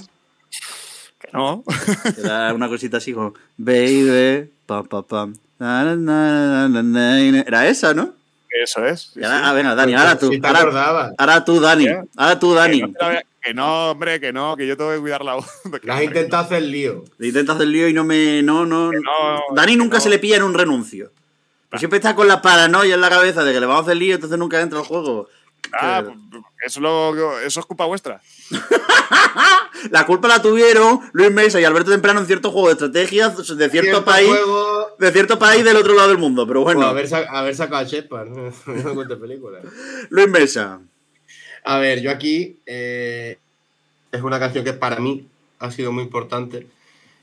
[1.19, 1.63] Que no.
[2.15, 5.33] Que Era una cosita así como Baby, pam, pam, pam.
[5.57, 7.39] na, na, na, na, na, na.
[7.41, 8.13] Era esa, ¿no?
[8.63, 9.11] Eso es.
[9.13, 9.67] sí, Y ahora- sí.
[9.67, 10.29] ah, Dani, ahora tú.
[10.29, 10.41] Te
[11.17, 11.85] Ahora, tú, Dani.
[11.85, 12.01] ¿Qué?
[12.15, 12.81] Ahora tú, Que Dani.
[12.81, 12.89] no,
[13.41, 15.45] que no, hombre, que no, que yo tengo que cuidar la voz.
[15.83, 17.03] Le has intentado hacer lío.
[17.17, 18.41] Le intentas hacer lío y no me.
[18.41, 18.91] No, no.
[18.91, 19.01] no,
[19.55, 20.01] Dani nunca no.
[20.01, 21.11] se le pilla en un renuncio.
[21.77, 24.15] Siempre está con la paranoia en la cabeza de que le vamos a hacer lío,
[24.15, 25.27] entonces nunca entra al juego.
[25.73, 28.21] Ah, Que- pues, eso, lo- eso es culpa vuestra.
[29.91, 33.43] La culpa la tuvieron Luis Mesa y Alberto Temprano en ciertos juegos de estrategia de
[33.43, 34.27] cierto, Cierto país.
[34.27, 36.47] juego, De cierto país del otro lado del mundo.
[36.47, 38.29] Pero pues, bueno, haber, sa- haber sacado a Shepard.
[38.65, 39.63] no cuento películas.
[40.09, 40.79] Luis Mesa.
[41.63, 43.37] A ver, yo aquí eh,
[44.11, 45.27] es una canción que para mí
[45.59, 46.67] ha sido muy importante.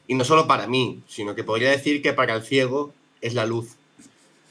[0.06, 3.46] Y no solo para mí, sino que podría decir que para el ciego es la
[3.46, 3.70] luz.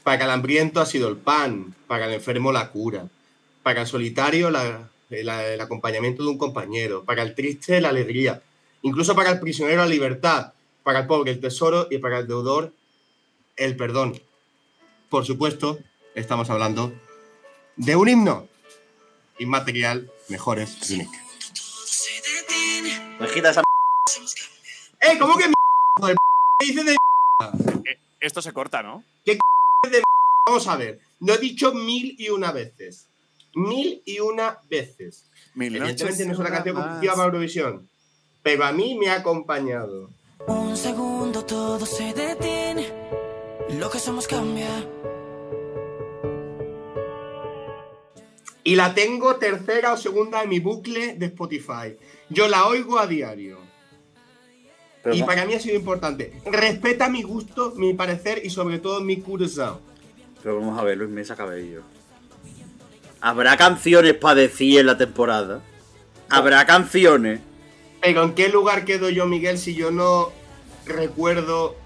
[0.02, 1.74] Para el hambriento ha sido el pan.
[1.86, 3.06] Para el enfermo la cura.
[3.62, 7.04] Para el solitario la- la- el acompañamiento de un compañero.
[7.04, 8.42] Para el triste la alegría.
[8.82, 10.54] Incluso para el prisionero la libertad.
[10.82, 12.72] Para el pobre el tesoro y para el deudor
[13.56, 14.20] el perdón.
[15.10, 15.78] Por supuesto,
[16.14, 16.92] estamos hablando
[17.76, 18.48] de un himno
[19.38, 21.06] inmaterial mejores de.
[23.20, 23.62] Me agita esa
[25.00, 25.18] ¡Eh!
[25.18, 25.54] ¿Cómo que m***?
[26.00, 26.16] Joder,
[26.58, 26.96] ¿Qué dices de
[28.20, 29.04] Esto se corta, ¿no?
[30.46, 31.00] Vamos a ver.
[31.20, 33.08] Lo he dicho mil y una veces.
[33.54, 35.26] Mil y una veces.
[35.54, 37.88] Mil Evidentemente no es una canción competitiva para Eurovisión.
[38.42, 40.10] Pero a mí me ha acompañado.
[40.46, 42.86] Un segundo todo se detiene.
[43.78, 44.68] Lo que somos cambia.
[48.64, 51.96] Y la tengo tercera o segunda en mi bucle de Spotify.
[52.28, 53.58] Yo la oigo a diario.
[55.02, 56.32] Pero y no- para mí ha sido importante.
[56.44, 59.78] Respeta mi gusto, mi parecer y sobre todo mi curiosidad.
[60.42, 61.82] Pero vamos a ver, Luis Mesa Cabello.
[63.22, 65.60] ¿Habrá canciones para decir en la temporada?
[66.28, 67.40] ¿Habrá canciones?
[68.00, 70.32] Pero ¿en qué lugar quedo yo, Miguel, si yo no
[70.86, 71.76] recuerdo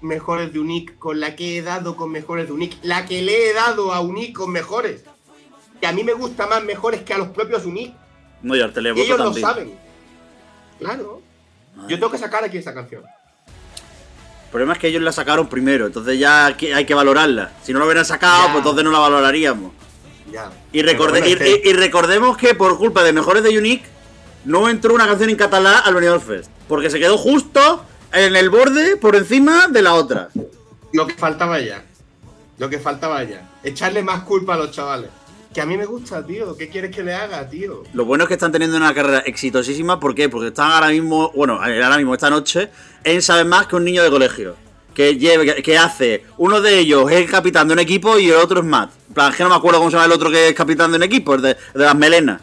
[0.00, 2.78] mejores de Unique con la que he dado con mejores de Unique?
[2.82, 5.04] La que le he dado a Unique con mejores.
[5.80, 7.94] Que a mí me gusta más mejores que a los propios Unique.
[8.42, 9.74] No, yo al Y televoto ellos lo saben.
[10.78, 11.20] Claro.
[11.88, 13.02] Yo tengo que sacar aquí esta canción.
[13.04, 16.54] El problema es que ellos la sacaron primero, entonces ya hay
[16.86, 17.52] que- valorarla.
[17.62, 18.52] Si no lo hubieran sacado, Ya.
[18.52, 19.72] pues entonces no la valoraríamos.
[20.32, 20.50] Ya.
[20.72, 23.56] Y, recorde- Pero bueno, y- este- y- y recordemos que por culpa de Mejores de
[23.58, 23.84] Unique
[24.44, 26.50] no entró una canción en catalán al Benidorm Fest.
[26.68, 30.28] Porque se quedó justo en el borde por encima de la otra.
[30.92, 31.84] Lo que faltaba ya.
[32.58, 33.48] Lo que faltaba ya.
[33.62, 35.10] Echarle más culpa a los chavales.
[35.52, 36.56] Que a mí me gusta, tío.
[36.56, 37.82] ¿Qué quieres que le haga, tío?
[37.94, 39.98] Lo bueno es que están teniendo una carrera exitosísima.
[40.00, 40.28] ¿Por qué?
[40.28, 42.68] Porque están ahora mismo, bueno, ahora mismo, esta noche,
[43.04, 44.56] en Saben Más que un niño de colegio.
[44.94, 48.36] Que, lleve, que hace, uno de ellos es el capitán de un equipo y el
[48.36, 48.90] otro es Matt.
[49.16, 50.98] En plan, que no me acuerdo cómo se llama el otro que es capitán de
[50.98, 52.38] un equipo, el de, el de las melenas.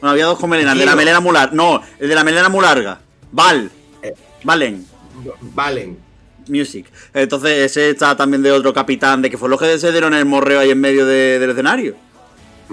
[0.00, 1.54] Bueno, había dos con melenas, el de la melena muy larga.
[1.54, 2.98] No, el de la melena muy larga.
[3.30, 3.70] Val.
[4.02, 4.12] Eh.
[4.42, 4.84] Valen.
[5.40, 5.96] Valen.
[6.48, 6.86] Music.
[7.14, 10.24] Entonces, ese está también de otro capitán, de que fue los que se dieron el
[10.24, 11.94] morreo ahí en medio de- del escenario.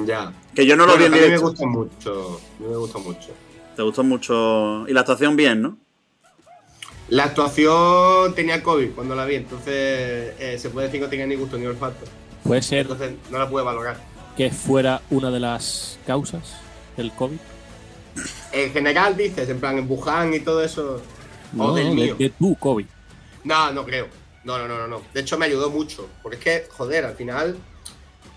[0.04, 0.34] Ya.
[0.56, 1.50] Que yo no lo vi en que a mí me directo.
[1.50, 2.42] gusta mucho.
[2.60, 3.28] A mí me gusta mucho.
[3.76, 4.88] Te gustó mucho.
[4.88, 5.78] Y la actuación bien, ¿no?
[7.10, 11.28] La actuación tenía COVID cuando la vi, entonces eh, se puede decir que no tenía
[11.28, 12.04] ni gusto ni olfato.
[12.46, 13.98] Puede ser Entonces no la pude valorar.
[14.38, 16.56] que fuera una de las causas
[16.96, 17.38] del COVID.
[18.52, 21.02] En general dices, en plan en Wuhan y todo eso.
[21.54, 22.16] No, o del de, mío.
[22.18, 22.86] de tu COVID.
[23.44, 24.08] No, no creo.
[24.44, 25.02] No, no, no, no, no.
[25.14, 26.08] De hecho me ayudó mucho.
[26.22, 27.58] Porque es que, joder, al final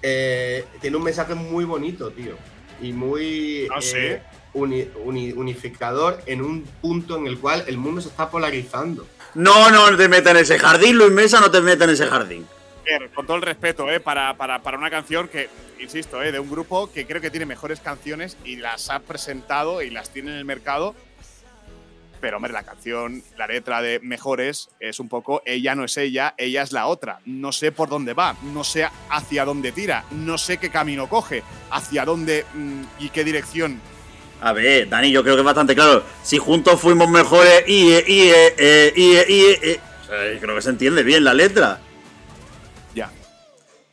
[0.03, 2.35] eh, tiene un mensaje muy bonito, tío.
[2.81, 3.93] Y muy Ah, ¿sí?
[3.97, 4.23] eh,
[4.55, 9.07] uni- uni- unificador en un punto en el cual el mundo se está polarizando.
[9.35, 12.47] No, no te metas en ese jardín, Luis Mesa, no te metas en ese jardín.
[13.15, 14.01] Con todo el respeto, ¿eh?
[14.01, 15.49] Para, para, para una canción que,
[15.81, 16.33] insisto, ¿eh?
[16.33, 20.11] de un grupo que creo que tiene mejores canciones y las ha presentado y las
[20.11, 20.95] tiene en el mercado.
[22.21, 26.35] Pero, hombre, la canción, la letra de Mejores es un poco ella no es ella,
[26.37, 27.21] ella es la otra.
[27.27, 31.43] No sé por dónde va, no sé hacia dónde tira, no sé qué camino coge,
[31.71, 33.81] hacia dónde mm, y qué dirección.
[34.41, 36.05] A ver, Dani, yo creo que es bastante claro.
[36.23, 39.81] Si juntos fuimos mejores y, y, eh, eh, y, eh,
[40.35, 41.81] y, creo que se entiende bien la letra.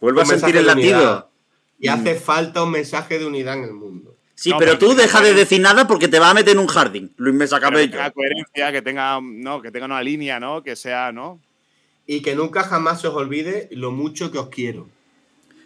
[0.06, 0.14] Ya.
[0.14, 1.30] Vuelve a sentir el latido.
[1.80, 4.16] Y hace falta un mensaje de unidad en el mundo.
[4.34, 6.54] Sí, No, pero pero tú que deja de decir nada porque te va a meter
[6.54, 7.92] en un jardín, Luis Mesa Pero que Cabello.
[7.92, 9.62] tenga coherencia, que tenga, ¿no?
[9.62, 10.62] que tenga una línea, ¿no?
[10.62, 11.40] Que sea, ¿no?
[12.06, 14.88] Y que nunca jamás se os olvide lo mucho que os quiero.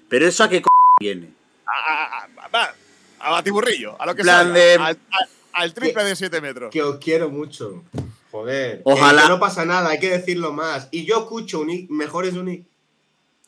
[0.08, 0.64] Pero eso a qué c
[1.00, 1.30] viene.
[1.66, 2.74] a, a- va,
[3.20, 5.00] a batiburrillo, a lo que salga, de- al, al-
[5.54, 6.72] al triple de 7 metros.
[6.72, 7.84] Que os quiero mucho.
[8.32, 8.82] Joder.
[8.86, 10.88] Ojalá- Que, que no pasa nada, hay que decirlo más.
[10.92, 12.64] Y yo escucho Unic, mejores Unic.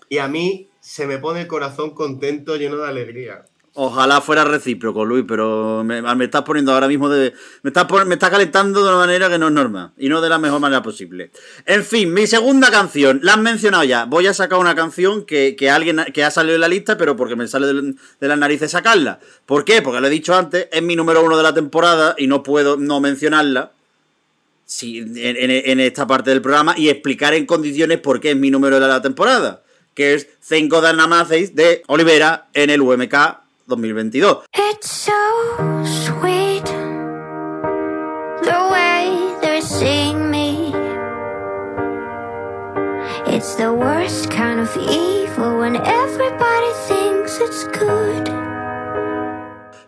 [0.09, 3.45] Y a mí se me pone el corazón contento, lleno de alegría.
[3.73, 7.33] Ojalá fuera recíproco, Luis, pero me, me estás poniendo ahora mismo de.
[7.63, 9.91] Me estás, me estás calentando de una manera que no es normal.
[9.97, 11.31] Y no de la mejor manera posible.
[11.65, 14.03] En fin, mi segunda canción, la has mencionado ya.
[14.03, 17.15] Voy a sacar una canción que, que alguien que ha salido en la lista, pero
[17.15, 19.21] porque me sale de, de las narices sacarla.
[19.45, 19.81] ¿Por qué?
[19.81, 22.75] Porque lo he dicho antes, es mi número uno de la temporada y no puedo
[22.75, 23.71] no mencionarla.
[24.65, 25.15] Sí, en-
[25.51, 28.87] en esta parte del programa y explicar en condiciones por qué es mi número de
[28.87, 29.63] la temporada,
[29.93, 33.13] que es God I'm Amazing de Olivera en el UMK
[33.67, 34.43] 2022.
[34.53, 35.11] It's so
[35.85, 36.65] sweet
[38.43, 40.73] the way they sing me.
[43.27, 48.29] It's the worst kind of evil when everybody thinks it's good.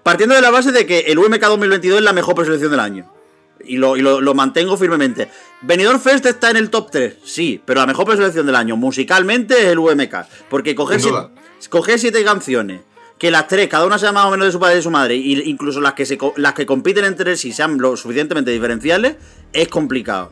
[0.03, 3.22] Partiendo de la base de que el UMK 2022 es la mejor preselección del año.
[3.65, 5.29] Y lo, y lo- lo mantengo firmemente.
[5.61, 9.53] Benidorm Fest está en el top 3, sí, pero la mejor preselección del año musicalmente
[9.59, 10.15] es el UMK.
[10.49, 11.31] Porque coger, siete, duda.
[11.69, 12.81] coger siete canciones,
[13.17, 14.91] que las tres, cada una sea más o menos de su padre y de su
[14.91, 19.15] madre, y incluso las que, se, las que compiten entre sí sean lo suficientemente diferenciales,
[19.53, 20.31] es complicado.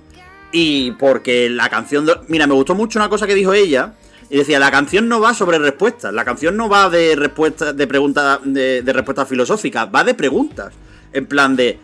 [0.52, 2.06] Y porque la canción.
[2.06, 3.94] de- mira, me gustó mucho una cosa que dijo ella.
[4.30, 6.14] Y decía, la canción no va sobre respuestas.
[6.14, 10.74] La canción no va de respuestas, de preguntas, de, de respuestas filosóficas, va de preguntas.
[11.14, 11.78] En plan de.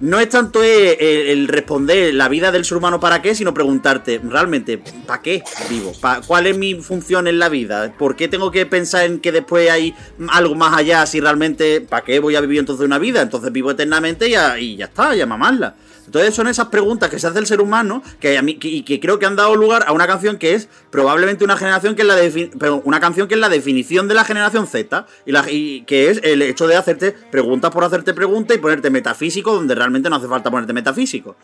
[0.00, 4.78] No es tanto el, responder la vida del ser humano para qué, sino preguntarte, realmente,
[5.06, 5.92] ¿para qué vivo?
[6.00, 7.92] ¿Pa- ¿Cuál es mi función en la vida?
[7.98, 9.94] ¿Por qué tengo que pensar en que después hay
[10.28, 13.22] algo más allá si realmente, ¿para qué voy a vivir entonces una vida?
[13.22, 15.74] Entonces vivo eternamente y ya, y ya está, ya mamarla.
[16.06, 19.26] Entonces son esas preguntas que se hace el ser humano que y que creo que
[19.26, 22.16] han dado lugar a una canción que es probablemente una generación que es la
[22.58, 26.20] pero una canción que es la definición de la generación Z y, y que es
[26.24, 30.28] el hecho de hacerte preguntas por hacerte preguntas y ponerte metafísico donde realmente no hace
[30.28, 31.36] falta ponerte metafísico.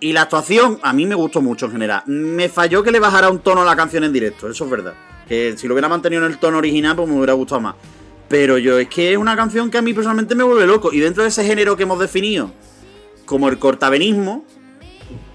[0.00, 2.02] Y la actuación a mí me gustó mucho en general.
[2.06, 4.94] Me falló que le bajara un tono a la canción en directo, eso es verdad.
[5.26, 7.74] Que si lo hubiera mantenido en el tono original pues me hubiera gustado más.
[8.28, 11.00] Pero yo es que es una canción que a mí personalmente me vuelve loco y
[11.00, 12.52] dentro de ese género que hemos definido
[13.28, 14.44] como el cortavenismo,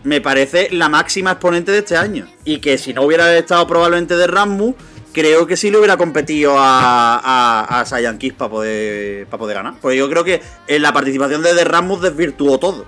[0.04, 2.28] me parece la máxima exponente de este año.
[2.44, 4.76] Y que si no hubiera estado probablemente de Rasmus,
[5.14, 9.56] creo que sí le hubiera competido a, a, a Saiyan Kiss para poder, para poder
[9.56, 9.76] ganar.
[9.82, 12.86] Porque yo creo que en la participación de The Rasmus desvirtuó todo.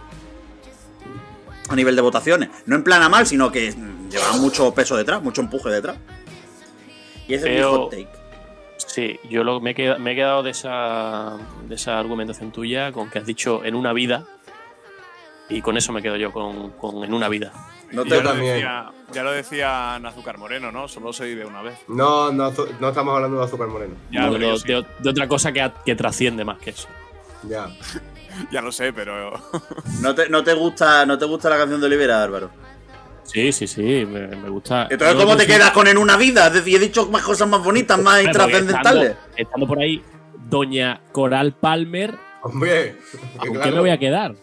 [1.70, 2.50] A nivel de votaciones.
[2.66, 5.98] No en plan a mal, sino que mm, llevaba mucho peso detrás, mucho empuje detrás.
[7.28, 8.10] Y ese es mi hot take.
[8.78, 12.92] Sí, yo lo, me, he quedado, me he quedado de esa, de esa argumentación tuya
[12.92, 14.26] con que has dicho en una vida.
[15.50, 17.52] Y con eso me quedo yo, con, con en una vida.
[17.92, 18.54] No te- ya, lo también.
[18.56, 20.88] decía, ya lo decía Azúcar Moreno, ¿no?
[20.88, 21.78] Solo se vive una vez.
[21.88, 23.94] No, no, no estamos hablando de azúcar moreno.
[24.12, 24.68] Ya, No, pero de, sí.
[24.68, 26.88] de- de otra cosa que, que trasciende más que eso.
[27.48, 27.70] Ya.
[28.52, 29.32] Ya lo sé, pero
[30.02, 32.50] no, te, no te gusta, ¿No te gusta la canción de Olivera, Álvaro?
[33.24, 34.88] Sí, sí, sí, me, me gusta.
[34.90, 36.48] Entonces, ¿cómo te quedas con en una vida?
[36.48, 39.12] Es decir, he dicho más cosas más bonitas, más porque trascendentales.
[39.12, 40.04] Estando, estando por ahí,
[40.50, 42.98] Doña Coral Palmer, Hombre.
[43.40, 44.36] ¿con claro, qué me voy a quedar?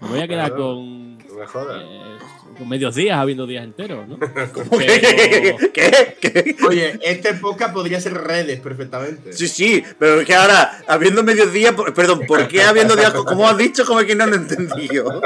[0.00, 0.74] Me voy a quedar Claro.
[0.74, 1.82] con, No me jodas.
[1.82, 2.16] eh,
[2.56, 4.18] con medios días, habiendo días enteros, ¿no?
[4.18, 4.28] ¿Qué?
[4.54, 6.16] Pero- ¿Qué?
[6.20, 6.56] ¿Qué?
[6.66, 9.32] Oye, este podcast podría ser redes perfectamente.
[9.32, 13.12] Sí, sí, pero es que ahora, habiendo mediodía, por- perdón, ¿por qué habiendo días?
[13.12, 13.84] ¿Cómo has dicho?
[13.84, 15.20] Como que no lo he entendido.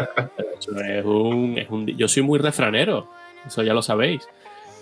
[0.58, 3.08] Es un, es un- yo soy muy refranero,
[3.46, 4.22] eso ya lo sabéis.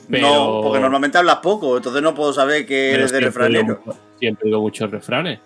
[0.09, 3.29] Pero, No, porque normalmente hablas poco, entonces no puedo saber que pero eres de digo
[3.29, 3.83] refranero.
[4.19, 5.39] Siempre digo muchos refranes.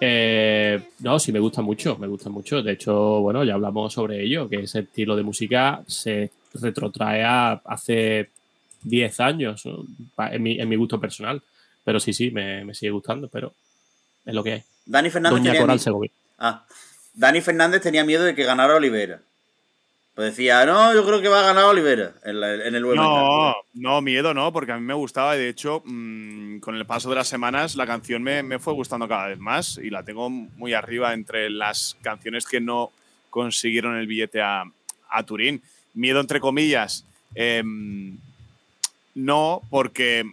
[0.00, 2.62] Eh, no, sí, me gusta mucho, me gusta mucho.
[2.62, 7.52] De hecho, bueno, ya hablamos sobre ello, que ese estilo de música se retrotrae a
[7.64, 8.30] hace
[8.82, 9.62] 10 años,
[10.18, 11.42] en, mi, en mi gusto personal.
[11.84, 13.54] Pero sí, sí, me, me sigue gustando, pero
[14.24, 14.62] es lo que hay.
[14.84, 16.10] Dani Fernández, Doña tenía Coral mi- Segovia.
[16.38, 16.66] Ah,
[17.14, 19.20] Dani Fernández tenía miedo de que ganara Olivera.
[20.16, 22.96] Pues decía, no, yo creo que va a ganar Olivera en, la- en el UMK.
[22.96, 26.86] no, no, miedo no, porque a mí me gustaba y de hecho, mm, con el
[26.86, 30.02] paso de las semanas, la canción me, me fue gustando cada vez más y la
[30.04, 32.90] tengo muy arriba entre las canciones que no
[33.28, 34.64] consiguieron el billete a,
[35.10, 35.60] a Turín.
[35.92, 37.04] Miedo, entre comillas,
[37.34, 38.16] em,
[39.14, 40.24] no, porque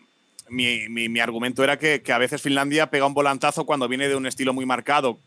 [0.50, 4.08] mi, mi- mi argumento era que, que a veces Finlandia pega un volantazo cuando viene
[4.08, 5.20] de un estilo muy marcado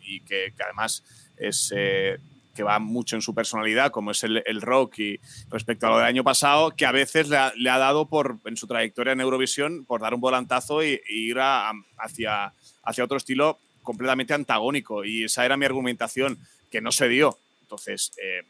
[0.00, 1.04] y que, que además
[1.36, 2.18] es eh,
[2.54, 5.96] que va mucho en su personalidad, como es el, el rock y respecto a lo
[5.98, 9.12] del año pasado, que a veces le ha, le ha dado por en su trayectoria
[9.14, 13.58] en Eurovisión por dar un volantazo y, y ir a- a- hacia, hacia otro estilo
[13.82, 15.04] completamente antagónico.
[15.04, 16.38] Y esa era mi argumentación,
[16.70, 17.38] que no se dio.
[17.62, 18.42] Entonces, eh,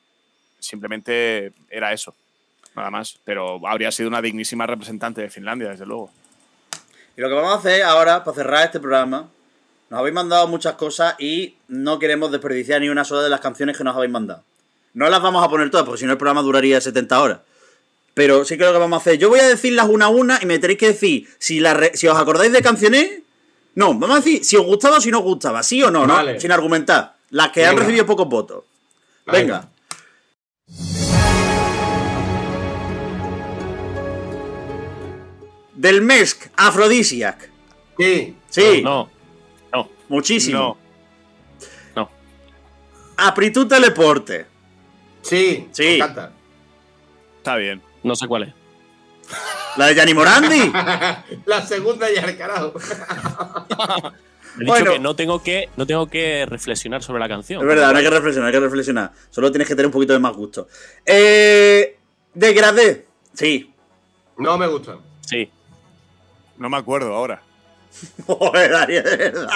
[0.59, 2.15] simplemente era eso,
[2.75, 3.19] nada más.
[3.25, 6.11] Pero habría sido una dignísima representante de Finlandia, desde luego.
[7.17, 9.31] Y lo que vamos a hacer ahora, para cerrar este programa,
[9.93, 13.77] nos habéis mandado muchas cosas y no queremos desperdiciar ni una sola de las canciones
[13.77, 14.43] que nos habéis mandado.
[14.95, 17.41] No las vamos a poner todas, porque si no el programa duraría 70 horas.
[18.15, 19.19] Pero sí que lo que vamos a hacer.
[19.19, 21.91] Yo voy a decirlas una a una y me tenéis que decir si, las re-
[21.95, 23.21] si os acordáis de canciones.
[23.75, 25.63] No, vamos a decir si os gustaba o si no os gustaba.
[25.63, 26.07] ¿Sí o no?
[26.07, 26.41] ¿no?
[26.41, 27.15] Sin argumentar.
[27.29, 28.65] Las que han recibido pocos votos.
[29.27, 29.69] Venga.
[35.75, 37.51] Del MESC, Aphrodisiac.
[37.99, 38.37] Sí.
[38.49, 39.11] Sí, No, no,
[40.13, 40.59] muchísimo.
[41.95, 42.03] No.
[42.03, 42.11] no.
[43.17, 44.47] Apritud Teleporte.
[45.23, 45.69] Sí.
[45.73, 45.83] Sí.
[45.83, 46.33] Me encanta.
[47.39, 47.83] Está bien.
[48.03, 48.55] No sé cuál es.
[49.77, 50.71] La de Gianni Morandi.
[51.47, 52.75] La segunda ya el carajo.
[54.55, 54.93] He dicho Bueno.
[54.93, 57.63] que no tengo que no tengo que reflexionar sobre la canción.
[57.63, 59.13] Es verdad, no hay que reflexionar, hay que reflexionar.
[59.31, 60.69] Solo tienes que tener un poquito de más gusto.
[61.07, 61.97] Eh,
[62.35, 63.07] Degradé.
[63.33, 63.73] Sí.
[64.37, 64.99] No me gusta.
[65.23, 65.51] Sí.
[66.59, 67.41] No me acuerdo ahora.
[68.27, 69.49] Joder, Dani, de verdad.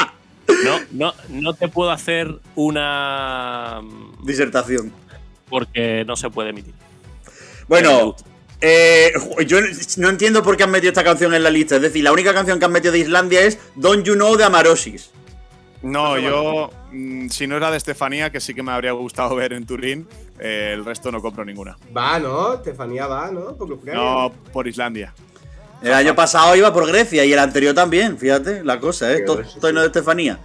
[0.64, 4.92] No, no, no te puedo hacer una mm, Disertación.
[5.49, 6.74] porque no se puede emitir.
[7.68, 8.14] Bueno,
[8.61, 9.12] eh,
[9.47, 9.59] yo
[9.99, 11.76] no entiendo por qué han metido esta canción en la lista.
[11.76, 14.44] Es decir, la única canción que han metido de Islandia es Don't You Know de
[14.44, 15.11] Amarosis.
[15.82, 19.53] No, yo, mm, si no era de Estefanía, que sí que me habría gustado ver
[19.53, 21.76] en Turín, eh, el resto no compro ninguna.
[21.97, 22.55] Va, ¿no?
[22.55, 23.57] Estefanía va, ¿no?
[23.94, 25.14] No, por Islandia.
[25.83, 29.20] El año pasado iba por Grecia y el anterior también, fíjate la cosa, ¿eh?
[29.24, 30.39] Todo no de Estefanía.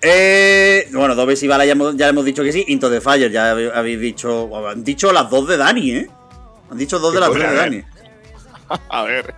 [0.00, 2.64] Eh, bueno, dos veces y Bala ya hemos, ya hemos dicho que sí.
[2.68, 4.50] Into the Fire, ya habéis dicho.
[4.68, 6.10] Han dicho las dos de Dani, ¿eh?
[6.70, 7.82] Han dicho dos de las tres de Dani.
[8.88, 9.34] A ver.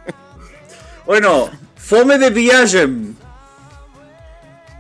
[1.07, 3.15] Bueno, Fome de Viagem.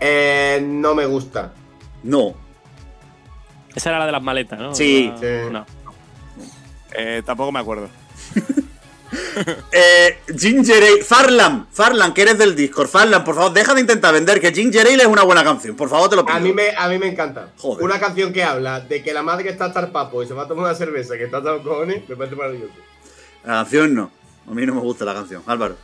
[0.00, 1.52] Eh, no me gusta.
[2.02, 2.34] No.
[3.74, 4.74] Esa era la de las maletas, ¿no?
[4.74, 5.08] Sí.
[5.12, 5.26] La- Sí.
[5.52, 5.66] No.
[6.98, 7.88] Eh, tampoco me acuerdo.
[9.72, 11.04] Eh, Ginger Ale.
[11.04, 12.88] Farland, Farland, que eres del Discord.
[12.88, 15.76] Farland, por favor, deja de intentar vender que Ginger Ale es una buena canción.
[15.76, 16.36] Por favor, te lo pido.
[16.36, 17.50] A mí me, a mí me encanta.
[17.58, 17.84] Joder.
[17.84, 20.44] Una canción que habla de que la madre está hasta el papo y se va
[20.44, 22.72] a tomar una cerveza que está hasta los cojones, me parece maravilloso.
[23.44, 24.10] La canción no.
[24.48, 25.42] A mí no me gusta la canción.
[25.46, 25.76] Álvaro.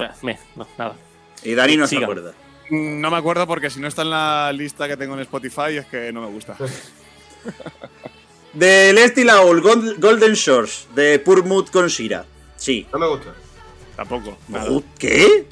[0.00, 0.94] Eh, me- no, nada.
[1.42, 2.32] Y Dani no se acuerda.
[2.70, 5.86] No me acuerdo porque si no está en la lista que tengo en Spotify es
[5.86, 6.56] que no me gusta.
[8.58, 12.24] De Leslie Laul, Gold- Golden Shores, de Mood con Shira.
[12.56, 12.86] Sí.
[12.92, 13.32] No me gusta.
[13.94, 14.36] Tampoco.
[14.48, 14.70] ¿No Nada.
[14.70, 15.46] gu- ¿Qué?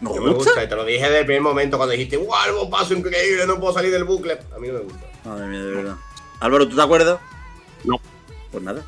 [0.00, 0.50] ¿No me gusta?
[0.50, 0.64] gusta.
[0.64, 2.34] Y te lo dije desde el primer momento cuando dijiste, ¡Wow!
[2.34, 4.32] algo paso increíble, no puedo salir del bucle.
[4.54, 5.00] A mí no me gusta.
[5.24, 5.96] Madre mía, de verdad.
[6.40, 7.18] Álvaro, ¿tú te acuerdas?
[7.84, 8.00] No.
[8.50, 8.82] Pues nada.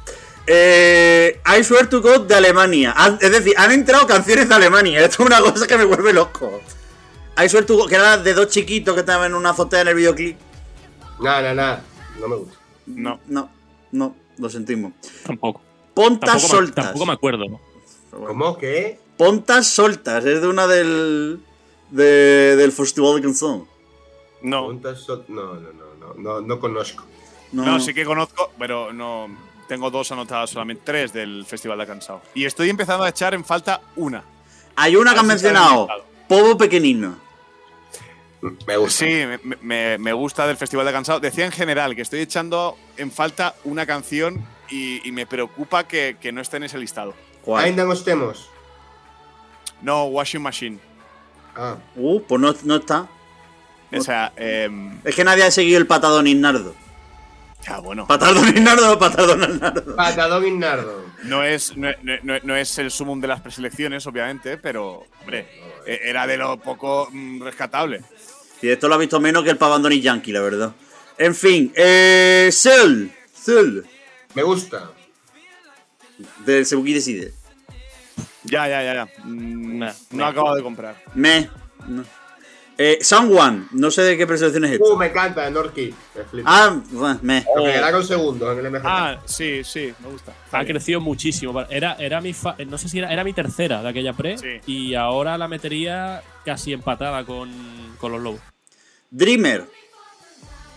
[0.46, 2.94] Eh, I Swear to God de Alemania.
[3.20, 5.00] Es decir, han entrado canciones de Alemania.
[5.04, 6.62] Esto es una cosa que me vuelve loco.
[7.42, 9.88] I Swear to God, que era de dos chiquitos que estaban en una azotea en
[9.88, 10.38] el videoclip.
[11.20, 11.84] Nada, nada, nada.
[12.20, 12.57] No me gusta.
[12.96, 13.20] No.
[13.26, 13.48] No,
[13.92, 14.92] no, lo sentimos.
[15.24, 15.60] Tampoco.
[15.94, 16.84] Pontas Tampoco me, soltas.
[16.86, 17.44] tampoco me acuerdo.
[17.48, 17.60] ¿no?
[18.26, 18.56] ¿Cómo?
[18.58, 18.98] ¿Qué?
[19.16, 20.24] Pontas soltas.
[20.24, 21.40] Es de una del.
[21.90, 23.66] de- del Festival de Canción.
[24.42, 24.66] No.
[24.66, 27.04] Puntas so- No, no, no, no, no, no conozco.
[27.52, 29.28] No, No, sí que conozco, pero no.
[29.68, 32.22] Tengo dos anotadas solamente, tres del Festival de Cansado.
[32.34, 34.24] Y estoy empezando a echar en falta una.
[34.76, 35.88] Hay una que han mencionado.
[36.26, 37.16] Pobo Pequeñino.
[38.66, 39.04] Me gusta.
[39.04, 41.20] Sí, me, me- me gusta del Festival de Cansado.
[41.20, 46.16] Decía en general que estoy echando en falta una canción y, y me preocupa que,
[46.20, 47.14] que no esté en ese listado.
[47.42, 47.64] ¿Cuál?
[47.64, 48.48] Ainda no estemos.
[49.82, 50.78] No, Washing Machine.
[51.56, 53.08] Ah, Uh, pues no, no está.
[53.92, 56.74] O sea, em, Es que nadie ha seguido el patadón Innardo.
[57.66, 58.06] ya bueno.
[58.06, 59.96] ¿Patadón Innardo o patadón Innardo?
[59.96, 61.04] Patadón Innardo.
[61.24, 61.88] No es, no,
[62.22, 65.48] no- no es el sumum de las preselecciones, obviamente, pero, hombre,
[65.86, 68.02] e- era de lo poco mm, rescatable.
[68.62, 70.72] Y esto lo ha visto menos que el Pavandoni Yankee, la verdad.
[71.16, 72.50] En fin, eh.
[72.52, 73.10] Soul.
[74.34, 74.90] Me gusta.
[76.44, 77.32] Del Sebuki Decide.
[78.44, 79.08] Ya, ya, ya, ya.
[79.24, 81.02] Mm, Nah, no acabo de comprar.
[81.14, 81.48] Me.
[81.86, 82.04] No.
[82.80, 83.64] Eh, Someone.
[83.72, 84.96] No sé de qué preselección es Uh, esto.
[84.96, 85.92] me encanta, Norki.
[86.14, 86.48] Me flipa.
[86.48, 87.44] Ah, bueno, me.
[87.56, 88.84] Lo que era con segundos en el MGP.
[88.86, 90.32] Ah, sí, sí, me gusta.
[90.52, 91.60] Ha crecido muchísimo.
[91.68, 94.38] Era, era mi fa- no sé si era, era mi tercera de aquella pre.
[94.38, 94.60] Sí.
[94.66, 97.50] Y ahora la metería casi empatada con,
[97.98, 98.40] con los lobos.
[99.10, 99.64] Dreamer.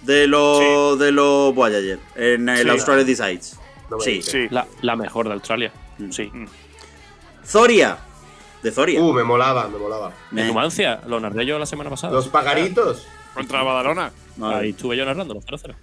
[0.02, 0.98] De los.
[0.98, 2.00] De los Voyager.
[2.16, 2.70] En el Sí.
[2.70, 3.60] Australia Decides.
[3.92, 4.24] No sí.
[4.24, 4.48] Sí.
[4.50, 5.72] La, la mejor de Australia.
[6.10, 6.32] Sí.
[6.34, 6.48] Mm.
[7.46, 7.98] Zoria.
[8.64, 9.02] De Zoria.
[9.02, 10.12] Uh, me molaba, me molaba.
[10.32, 10.42] Me.
[10.42, 12.14] En Numancia, lo narré yo la semana pasada.
[12.14, 13.08] Los pagaritos.
[13.34, 14.12] Contra Badalona.
[14.38, 14.56] Vale.
[14.56, 15.74] Ahí estuve yo narrando los 0-0.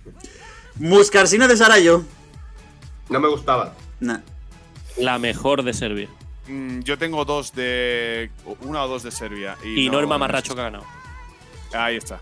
[0.76, 2.04] Muscarsina de Sarayo.
[3.08, 3.74] No me gustaba.
[4.00, 4.18] Nah.
[4.96, 6.08] La mejor de Serbia.
[6.46, 8.30] Mm, yo tengo dos de.
[8.60, 9.56] Una o dos de Serbia.
[9.64, 10.84] Y, Y, no- Norma no Marracho que ha ganado.
[11.72, 12.20] Ahí está.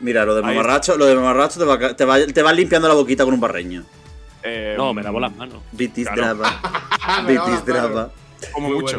[0.00, 2.88] Mira, lo de Ahí mamarracho, lo de mamarracho te va, te, va, te va limpiando
[2.88, 3.84] la boquita con un barreño.
[4.42, 5.58] Eh, No, me lavo las manos.
[5.72, 6.36] Vitis Claro.
[6.38, 7.22] drava.
[7.26, 8.10] Vitis drava.
[8.52, 8.98] Como Muy mucho.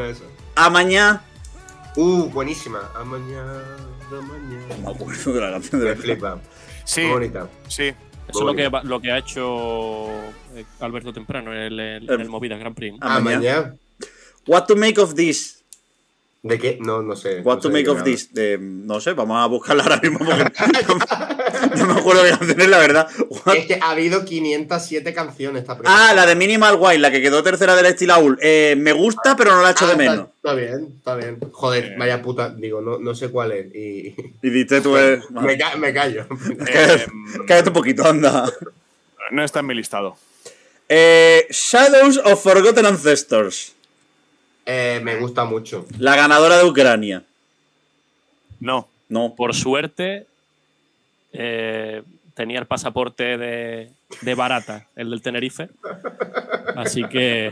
[0.56, 1.22] Amañá.
[1.96, 2.90] Uh, buenísima.
[2.96, 3.62] A mañana,
[4.12, 4.76] No mañana.
[4.84, 6.04] me acuerdo de la canción de Me verdad.
[6.04, 6.40] flipa.
[6.86, 7.50] Sí, Muy bonita.
[7.68, 7.94] sí.
[8.28, 10.08] Eso es lo que, lo que ha hecho
[10.56, 12.98] eh, Alberto Temprano en el, en el El- Movida Grand Prix.
[12.98, 13.06] ¿no?
[13.06, 13.40] A mañana.
[13.42, 13.76] mañana.
[14.48, 15.64] What to make of this?
[16.42, 16.78] ¿De qué?
[16.82, 17.42] No, no sé.
[17.42, 18.06] What no to sé make of nada.
[18.06, 18.34] this?
[18.34, 20.44] De, no sé, vamos a buscarla ahora mismo porque
[21.78, 23.08] no me acuerdo qué canción es, la verdad.
[23.30, 27.22] What- Es que ha habido 507 canciones esta Ah, la de Minimal White, la que
[27.22, 28.38] quedó tercera del estilo Aul.
[28.42, 30.28] Eh, me gusta, pero no la echo Ah, de está- menos.
[30.36, 31.40] Está, bien, está bien.
[31.52, 31.96] Joder, Eh.
[31.98, 32.50] vaya puta.
[32.50, 33.74] Digo, no, no sé cuál es.
[33.76, 34.16] Y.
[34.42, 34.98] Y diste tú.
[34.98, 36.26] Eh, me, ca- me callo.
[36.58, 38.52] cállate, Em, cállate un poquito, anda.
[39.32, 40.18] No está en mi listado.
[40.90, 43.74] Eh, Shadows of Forgotten Ancestors.
[44.66, 45.86] Eh, me gusta mucho.
[46.00, 47.24] La ganadora de Ucrania.
[48.60, 48.88] No.
[49.10, 49.36] No.
[49.36, 50.26] Por suerte,
[51.34, 52.04] eh,
[52.34, 55.70] tenía el pasaporte de, de barata, el del Tenerife.
[56.76, 57.52] Así que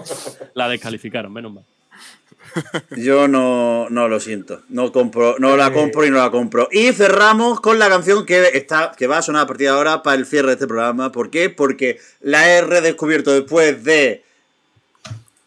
[0.54, 1.64] la descalificaron, menos mal.
[2.96, 4.62] Yo no, no lo siento.
[4.68, 6.68] No compro, no la compro y no la compro.
[6.72, 10.02] Y cerramos con la canción que está, que va a sonar a partir de ahora
[10.02, 11.12] para el cierre de este programa.
[11.12, 11.50] ¿Por qué?
[11.50, 14.24] Porque la he redescubierto después de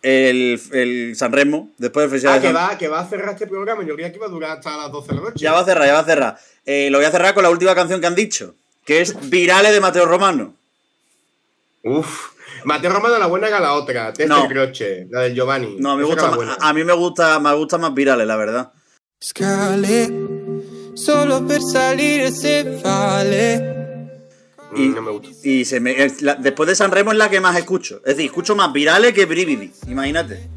[0.02, 3.30] el, el Sanremo, después del Festival Ah, de que San- va, que va a cerrar
[3.34, 3.84] este programa.
[3.86, 5.34] Yo creía que iba a durar hasta las 12 de la noche.
[5.38, 6.38] Ya va a cerrar, ya va a cerrar.
[6.66, 9.72] Eh, lo voy a cerrar con la última canción que han dicho, que es Virales
[9.74, 10.54] de Mateo Romano.
[11.84, 12.32] Uf.
[12.66, 14.08] Mateo Romano, la buena que la otra.
[14.14, 14.44] Teste No.
[14.46, 15.78] el croche, la del Giovanni.
[15.80, 18.72] No, me gusta más- a mí me gusta, me gusta más Virales, la verdad.
[19.22, 20.10] Scale,
[20.96, 23.79] solo per salire se vale.
[24.72, 25.30] Mm, Y, no me gusta.
[25.44, 27.98] y se me, es la- después de San Remo es la que más escucho.
[28.06, 29.72] Es decir, escucho más virales que Brividi.
[29.88, 30.48] Imagínate.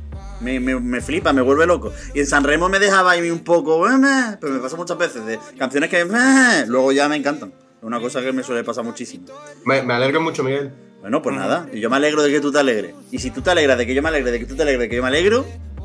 [0.41, 1.93] Me, me- me flipa, me vuelve loco.
[2.15, 3.89] Y en San Remo me dejaba ahí un poco.
[3.89, 7.51] "Eh, meh", Pero me pasa muchas veces de canciones que "Meh", luego ya me encantan.
[7.79, 9.27] Es una cosa que me suele pasar muchísimo.
[9.65, 10.73] Me, me alegro mucho, Miguel.
[11.01, 11.69] Bueno, pues nada.
[11.73, 12.95] Y yo me alegro de que tú te alegres.
[13.11, 14.83] Y si tú te alegras de que yo me alegre, de que tú te alegres,
[14.83, 15.45] de que yo me alegro,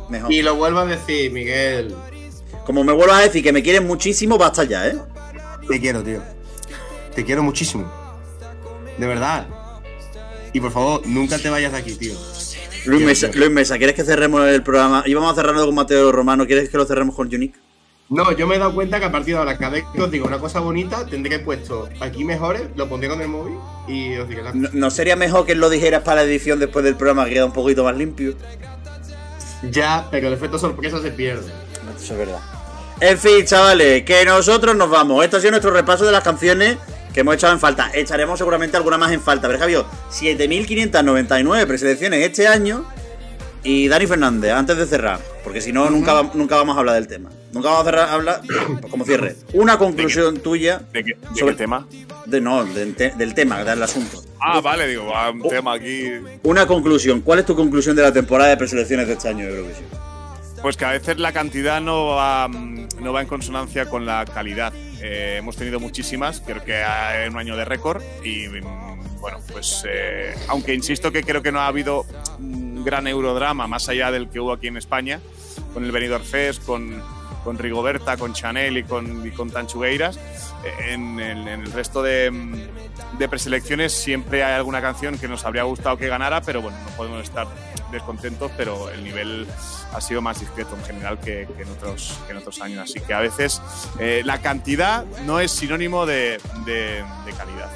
[0.09, 0.31] mejor.
[0.31, 1.95] Y lo vuelvo a decir, Miguel.
[2.65, 4.97] Como me vuelvas a decir que me quieres muchísimo, basta ya, ¿eh?
[5.67, 6.21] Te quiero, tío.
[7.15, 7.91] Te quiero muchísimo.
[8.97, 9.47] De verdad.
[10.53, 12.13] Y por favor, nunca te vayas de aquí, tío.
[12.85, 13.39] Luis Mesa, tío.
[13.41, 15.03] Luis Mesa, ¿quieres que cerremos el programa?
[15.05, 17.59] Íbamos a cerrarlo con Mateo Romano, ¿quieres que lo cerremos con Unique?
[18.09, 20.09] No, yo me he dado cuenta que a partir de ahora, cada vez que os
[20.09, 24.29] digo una cosa bonita, tendré puesto aquí mejores, lo pondré con el móvil y os
[24.29, 27.25] diré la ¿No, no sería mejor que lo dijeras para la edición después del programa
[27.25, 28.33] que queda un poquito más limpio?
[29.71, 31.51] Ya, pero el efecto sorpresa se pierde.
[31.97, 32.39] Eso es verdad.
[33.01, 35.23] En fin, chavales, que nosotros nos vamos.
[35.23, 36.77] Este ha sido nuestro repaso de las canciones
[37.17, 37.89] que hemos echado en falta.
[37.95, 39.47] Echaremos seguramente alguna más en falta.
[39.47, 42.85] Pero Javier, 7.599 preselecciones este año.
[43.63, 47.07] Y Dani Fernández, antes de cerrar, porque si no, nunca, nunca vamos a hablar del
[47.07, 47.31] tema.
[47.53, 48.41] Nunca vamos a cerrar, hablar,
[48.81, 49.35] pues como cierre.
[49.53, 51.87] Una conclusión tuya ¿De qué, de Sobre- qué tema?
[52.27, 54.23] de, no, del, te- del tema, del asunto.
[54.39, 56.03] Ah, vale, digo, va, un tema aquí.
[56.43, 57.21] Una conclusión.
[57.21, 59.87] ¿Cuál es tu conclusión de la temporada de preselecciones de este año de Eurovisión?
[60.61, 64.25] Pues que a veces la cantidad no va, mm, no va en consonancia con la
[64.25, 64.73] calidad.
[65.01, 68.01] Eh, hemos tenido muchísimas, creo que en un año de récord.
[68.23, 72.05] Y mm, bueno, pues eh, aunque insisto que creo que no ha habido
[72.39, 75.19] un gran eurodrama más allá del que hubo aquí en España,
[75.73, 77.01] con el Benidorm Fest, con,
[77.47, 82.03] con Rigoberta, con Chanel y con, y con Tanchugueiras, eh, en, el- en el resto
[82.03, 82.29] de,
[83.17, 86.89] de preselecciones siempre hay alguna canción que nos habría gustado que ganara, pero bueno, no
[86.97, 87.47] podemos estar
[87.89, 89.47] descontentos, pero el nivel
[89.93, 92.79] ha sido más discreto en general que, que en, otros, que en otros años.
[92.83, 93.61] Así que a veces
[93.97, 97.71] eh, la cantidad no es sinónimo de, de- de calidad.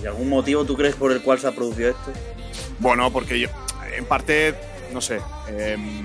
[0.00, 2.12] ¿Y algún motivo tú crees por el cual se ha producido esto?
[2.78, 3.48] Bueno, porque yo,
[3.92, 4.54] en parte,
[4.92, 6.04] no sé, em,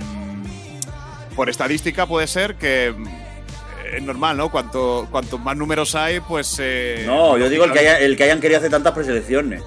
[1.36, 3.06] por estadística puede ser que em,
[3.94, 4.50] es normal, ¿no?
[4.50, 6.58] Cuanto, cuanto más números hay, pues...
[6.60, 9.62] eh, No, yo digo el que, haya- el que hayan querido hacer tantas preselecciones.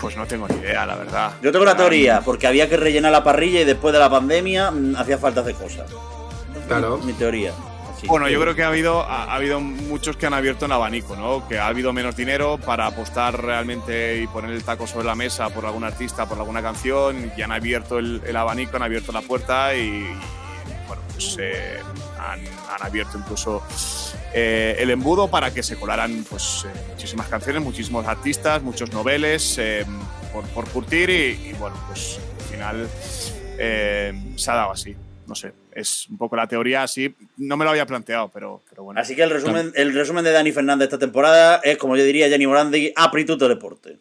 [0.00, 1.32] Pues no tengo ni idea, la verdad.
[1.42, 4.70] Yo tengo una teoría, porque había que rellenar la parrilla y después de la pandemia
[4.72, 5.88] mm, hacía falta hacer cosas.
[6.66, 6.98] Claro.
[6.98, 7.52] Mi teoría.
[8.06, 11.16] Bueno, yo creo que ha habido, ha, ha habido muchos que han abierto un abanico,
[11.16, 11.46] ¿no?
[11.48, 15.48] Que ha habido menos dinero para apostar realmente y poner el taco sobre la mesa
[15.50, 19.22] por algún artista, por alguna canción, y han abierto el, el abanico, han abierto la
[19.22, 20.02] puerta y,
[20.86, 21.78] bueno, pues eh,
[22.18, 23.62] han, han abierto incluso
[24.34, 29.58] eh, el embudo para que se colaran pues, eh, muchísimas canciones, muchísimos artistas, muchos noveles
[29.58, 29.84] eh,
[30.32, 32.88] por, por curtir y, y, bueno, pues al final
[33.58, 34.96] eh, se ha dado así.
[35.32, 37.14] No sé, es un poco la teoría así.
[37.38, 39.00] No me lo había planteado, pero, pero bueno.
[39.00, 42.28] Así que el resumen, el resumen de Dani Fernández esta temporada es, como yo diría
[42.28, 43.96] Jenny Morandi, apri tutto deporte.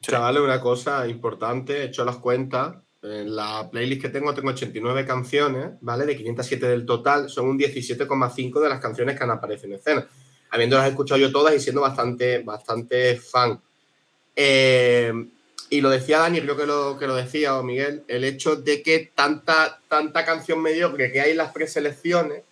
[0.00, 2.76] Chavales, una cosa importante, he hecho las cuentas.
[3.02, 6.06] En la playlist que tengo, tengo 89 canciones, ¿vale?
[6.06, 10.08] De 507 del total, son un 17,5 de las canciones que han aparecido en escena.
[10.48, 13.60] Habiéndolas escuchado yo todas y siendo bastante, bastante fan.
[14.34, 15.12] Eh,
[15.76, 18.82] y lo decía Dani, creo que lo, que lo decía, o Miguel, el hecho de
[18.82, 22.42] que tanta, tanta canción mediocre que hay en las preselecciones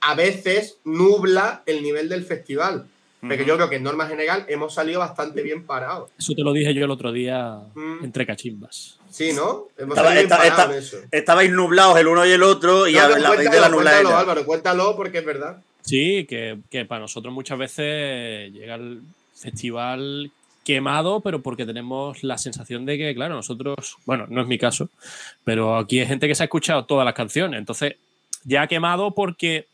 [0.00, 2.86] a veces nubla el nivel del festival.
[3.22, 3.34] Ujú.
[3.44, 6.10] yo creo que en norma general hemos salido bastante bien parados.
[6.18, 8.02] Eso te lo dije yo el otro día Mm.
[8.02, 8.98] entre cachimbas.
[9.10, 9.68] Sí, ¿no?
[9.76, 11.08] Hemos Estaba- salido bien esta- parados esta- en eso.
[11.12, 13.60] Estabais nublados el uno y el otro y No, a no, la vez de cuéntalo,
[13.60, 14.16] la nubla cuéntalo.
[14.16, 15.62] Álvaro, cuéntalo porque es verdad.
[15.82, 19.02] Sí, que, que para nosotros muchas veces llega el
[19.34, 20.30] festival
[20.70, 24.88] quemado, pero porque tenemos la sensación de que, claro, nosotros, bueno, no es mi caso,
[25.42, 27.96] pero aquí hay gente que se ha escuchado todas las canciones, entonces
[28.44, 29.66] ya quemado porque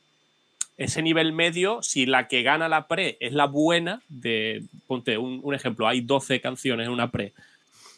[0.79, 5.55] ese nivel medio, si la que gana la pre es la buena, de, ponte un,
[5.55, 7.35] ejemplo, hay 12 canciones en una pre,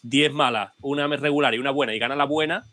[0.03, 2.64] 10 malas, una regular y una buena, y gana la buena,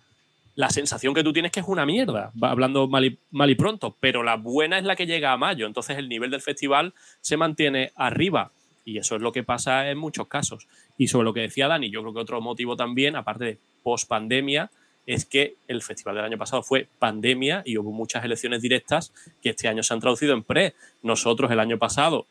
[0.55, 3.95] la sensación que tú tienes que es una mierda, hablando mal y, mal y pronto,
[3.99, 7.37] pero la buena es la que llega a mayo, entonces el nivel del festival se
[7.37, 8.49] mantiene arriba
[8.85, 10.67] y eso es lo que pasa en muchos casos.
[10.97, 14.07] Y sobre lo que decía Dani, yo creo que otro motivo también, aparte de post
[14.07, 14.69] pandemia,
[15.07, 19.11] es que el festival del año pasado fue pandemia y hubo muchas elecciones directas
[19.41, 20.73] que este año se han traducido en pre.
[21.03, 22.25] Nosotros el año pasado,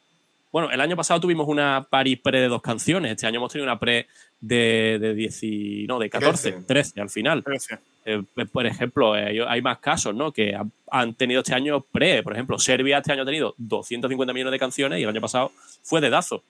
[0.51, 3.65] bueno, el año pasado tuvimos una pari pre de dos canciones, este año hemos tenido
[3.71, 4.07] una pre
[4.41, 6.67] de, de, 10 y- no, de 14, Trece.
[6.67, 7.43] 13 al final.
[7.47, 7.81] Gracias.
[8.07, 10.31] Eh, por ejemplo, eh, hay más casos, ¿no?
[10.33, 12.23] Que ha- han tenido este año pre.
[12.23, 15.53] Por ejemplo, Serbia este año ha tenido 250 millones de canciones y el año pasado
[15.83, 16.43] fue de Dazo.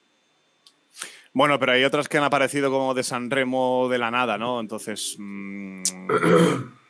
[1.33, 4.59] Bueno, pero hay otras que han aparecido como de San Remo de la nada, ¿no?
[4.59, 5.15] Entonces.
[5.17, 5.83] mm,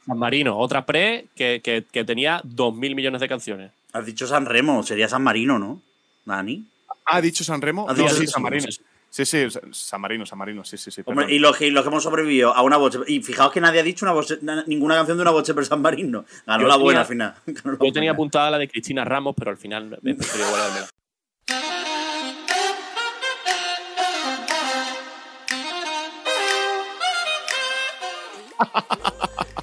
[0.05, 3.71] San Marino, otra pre que, que- que tenía 2.000 millones de canciones.
[3.93, 5.81] Has dicho San Remo, sería San Marino, ¿no?
[6.25, 6.63] Dani.
[7.05, 7.89] ¿Ha dicho San Remo?
[7.89, 8.43] ¿Has No, dicho sí, San?
[8.43, 8.69] Marino.
[8.71, 8.81] Sí,
[9.23, 11.01] sí, San Marino, San Marino, sí, sí, sí.
[11.05, 12.99] Hombre, y los, que, y los que hemos sobrevivido a una boche.
[13.07, 15.65] Y fijaos que nadie ha dicho una boche- na- ninguna canción de una boche per
[15.65, 16.25] San Marino.
[16.45, 17.33] Ganó Yo la tenía- buena al final.
[17.45, 20.87] Ganó Yo tenía apuntada la de Cristina Ramos, pero al final he preferido guardármela.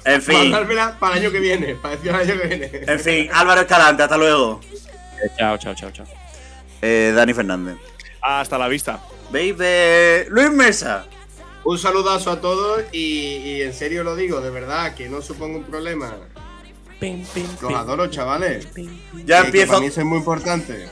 [0.05, 2.69] En fin, Mandármela para el año que viene, para el año que viene.
[2.87, 4.59] en fin, Álvaro Escalante, hasta luego.
[5.23, 6.05] Eh, Chao, chao, chao, chao.
[6.81, 7.77] Eh, Dani Fernández.
[8.21, 8.99] Hasta la vista.
[9.33, 10.29] Baby.
[10.29, 11.05] Luis Mesa.
[11.65, 15.57] Un saludazo a todos y, y en serio lo digo, de verdad, que no suponga
[15.57, 16.13] un problema.
[16.99, 18.65] Pim, pim, Los pim, adoro, chavales.
[18.65, 18.83] Ya Que-
[19.25, 19.67] que empiezo.
[19.69, 20.87] Para mí eso es muy importante.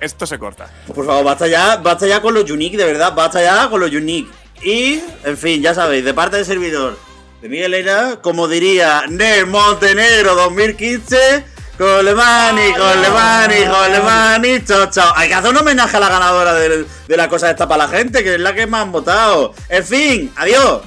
[0.00, 0.70] Esto se corta.
[0.94, 3.90] Por favor, basta ya, basta ya con los unique, de verdad, basta ya con los
[3.92, 4.30] unique.
[4.62, 6.98] Y, en fin, ya sabéis, de parte del servidor
[7.42, 11.44] de Miguel Era, como diría Nel Montenegro 2015,
[11.78, 15.12] con Le Mani, con Le Mani, con Le Mani, chao, chao.
[15.16, 17.88] Hay que hacer un homenaje a la ganadora del- de, la cosa esta para la
[17.96, 19.54] gente, que es la que más han votado.
[19.68, 20.82] En fin, adiós.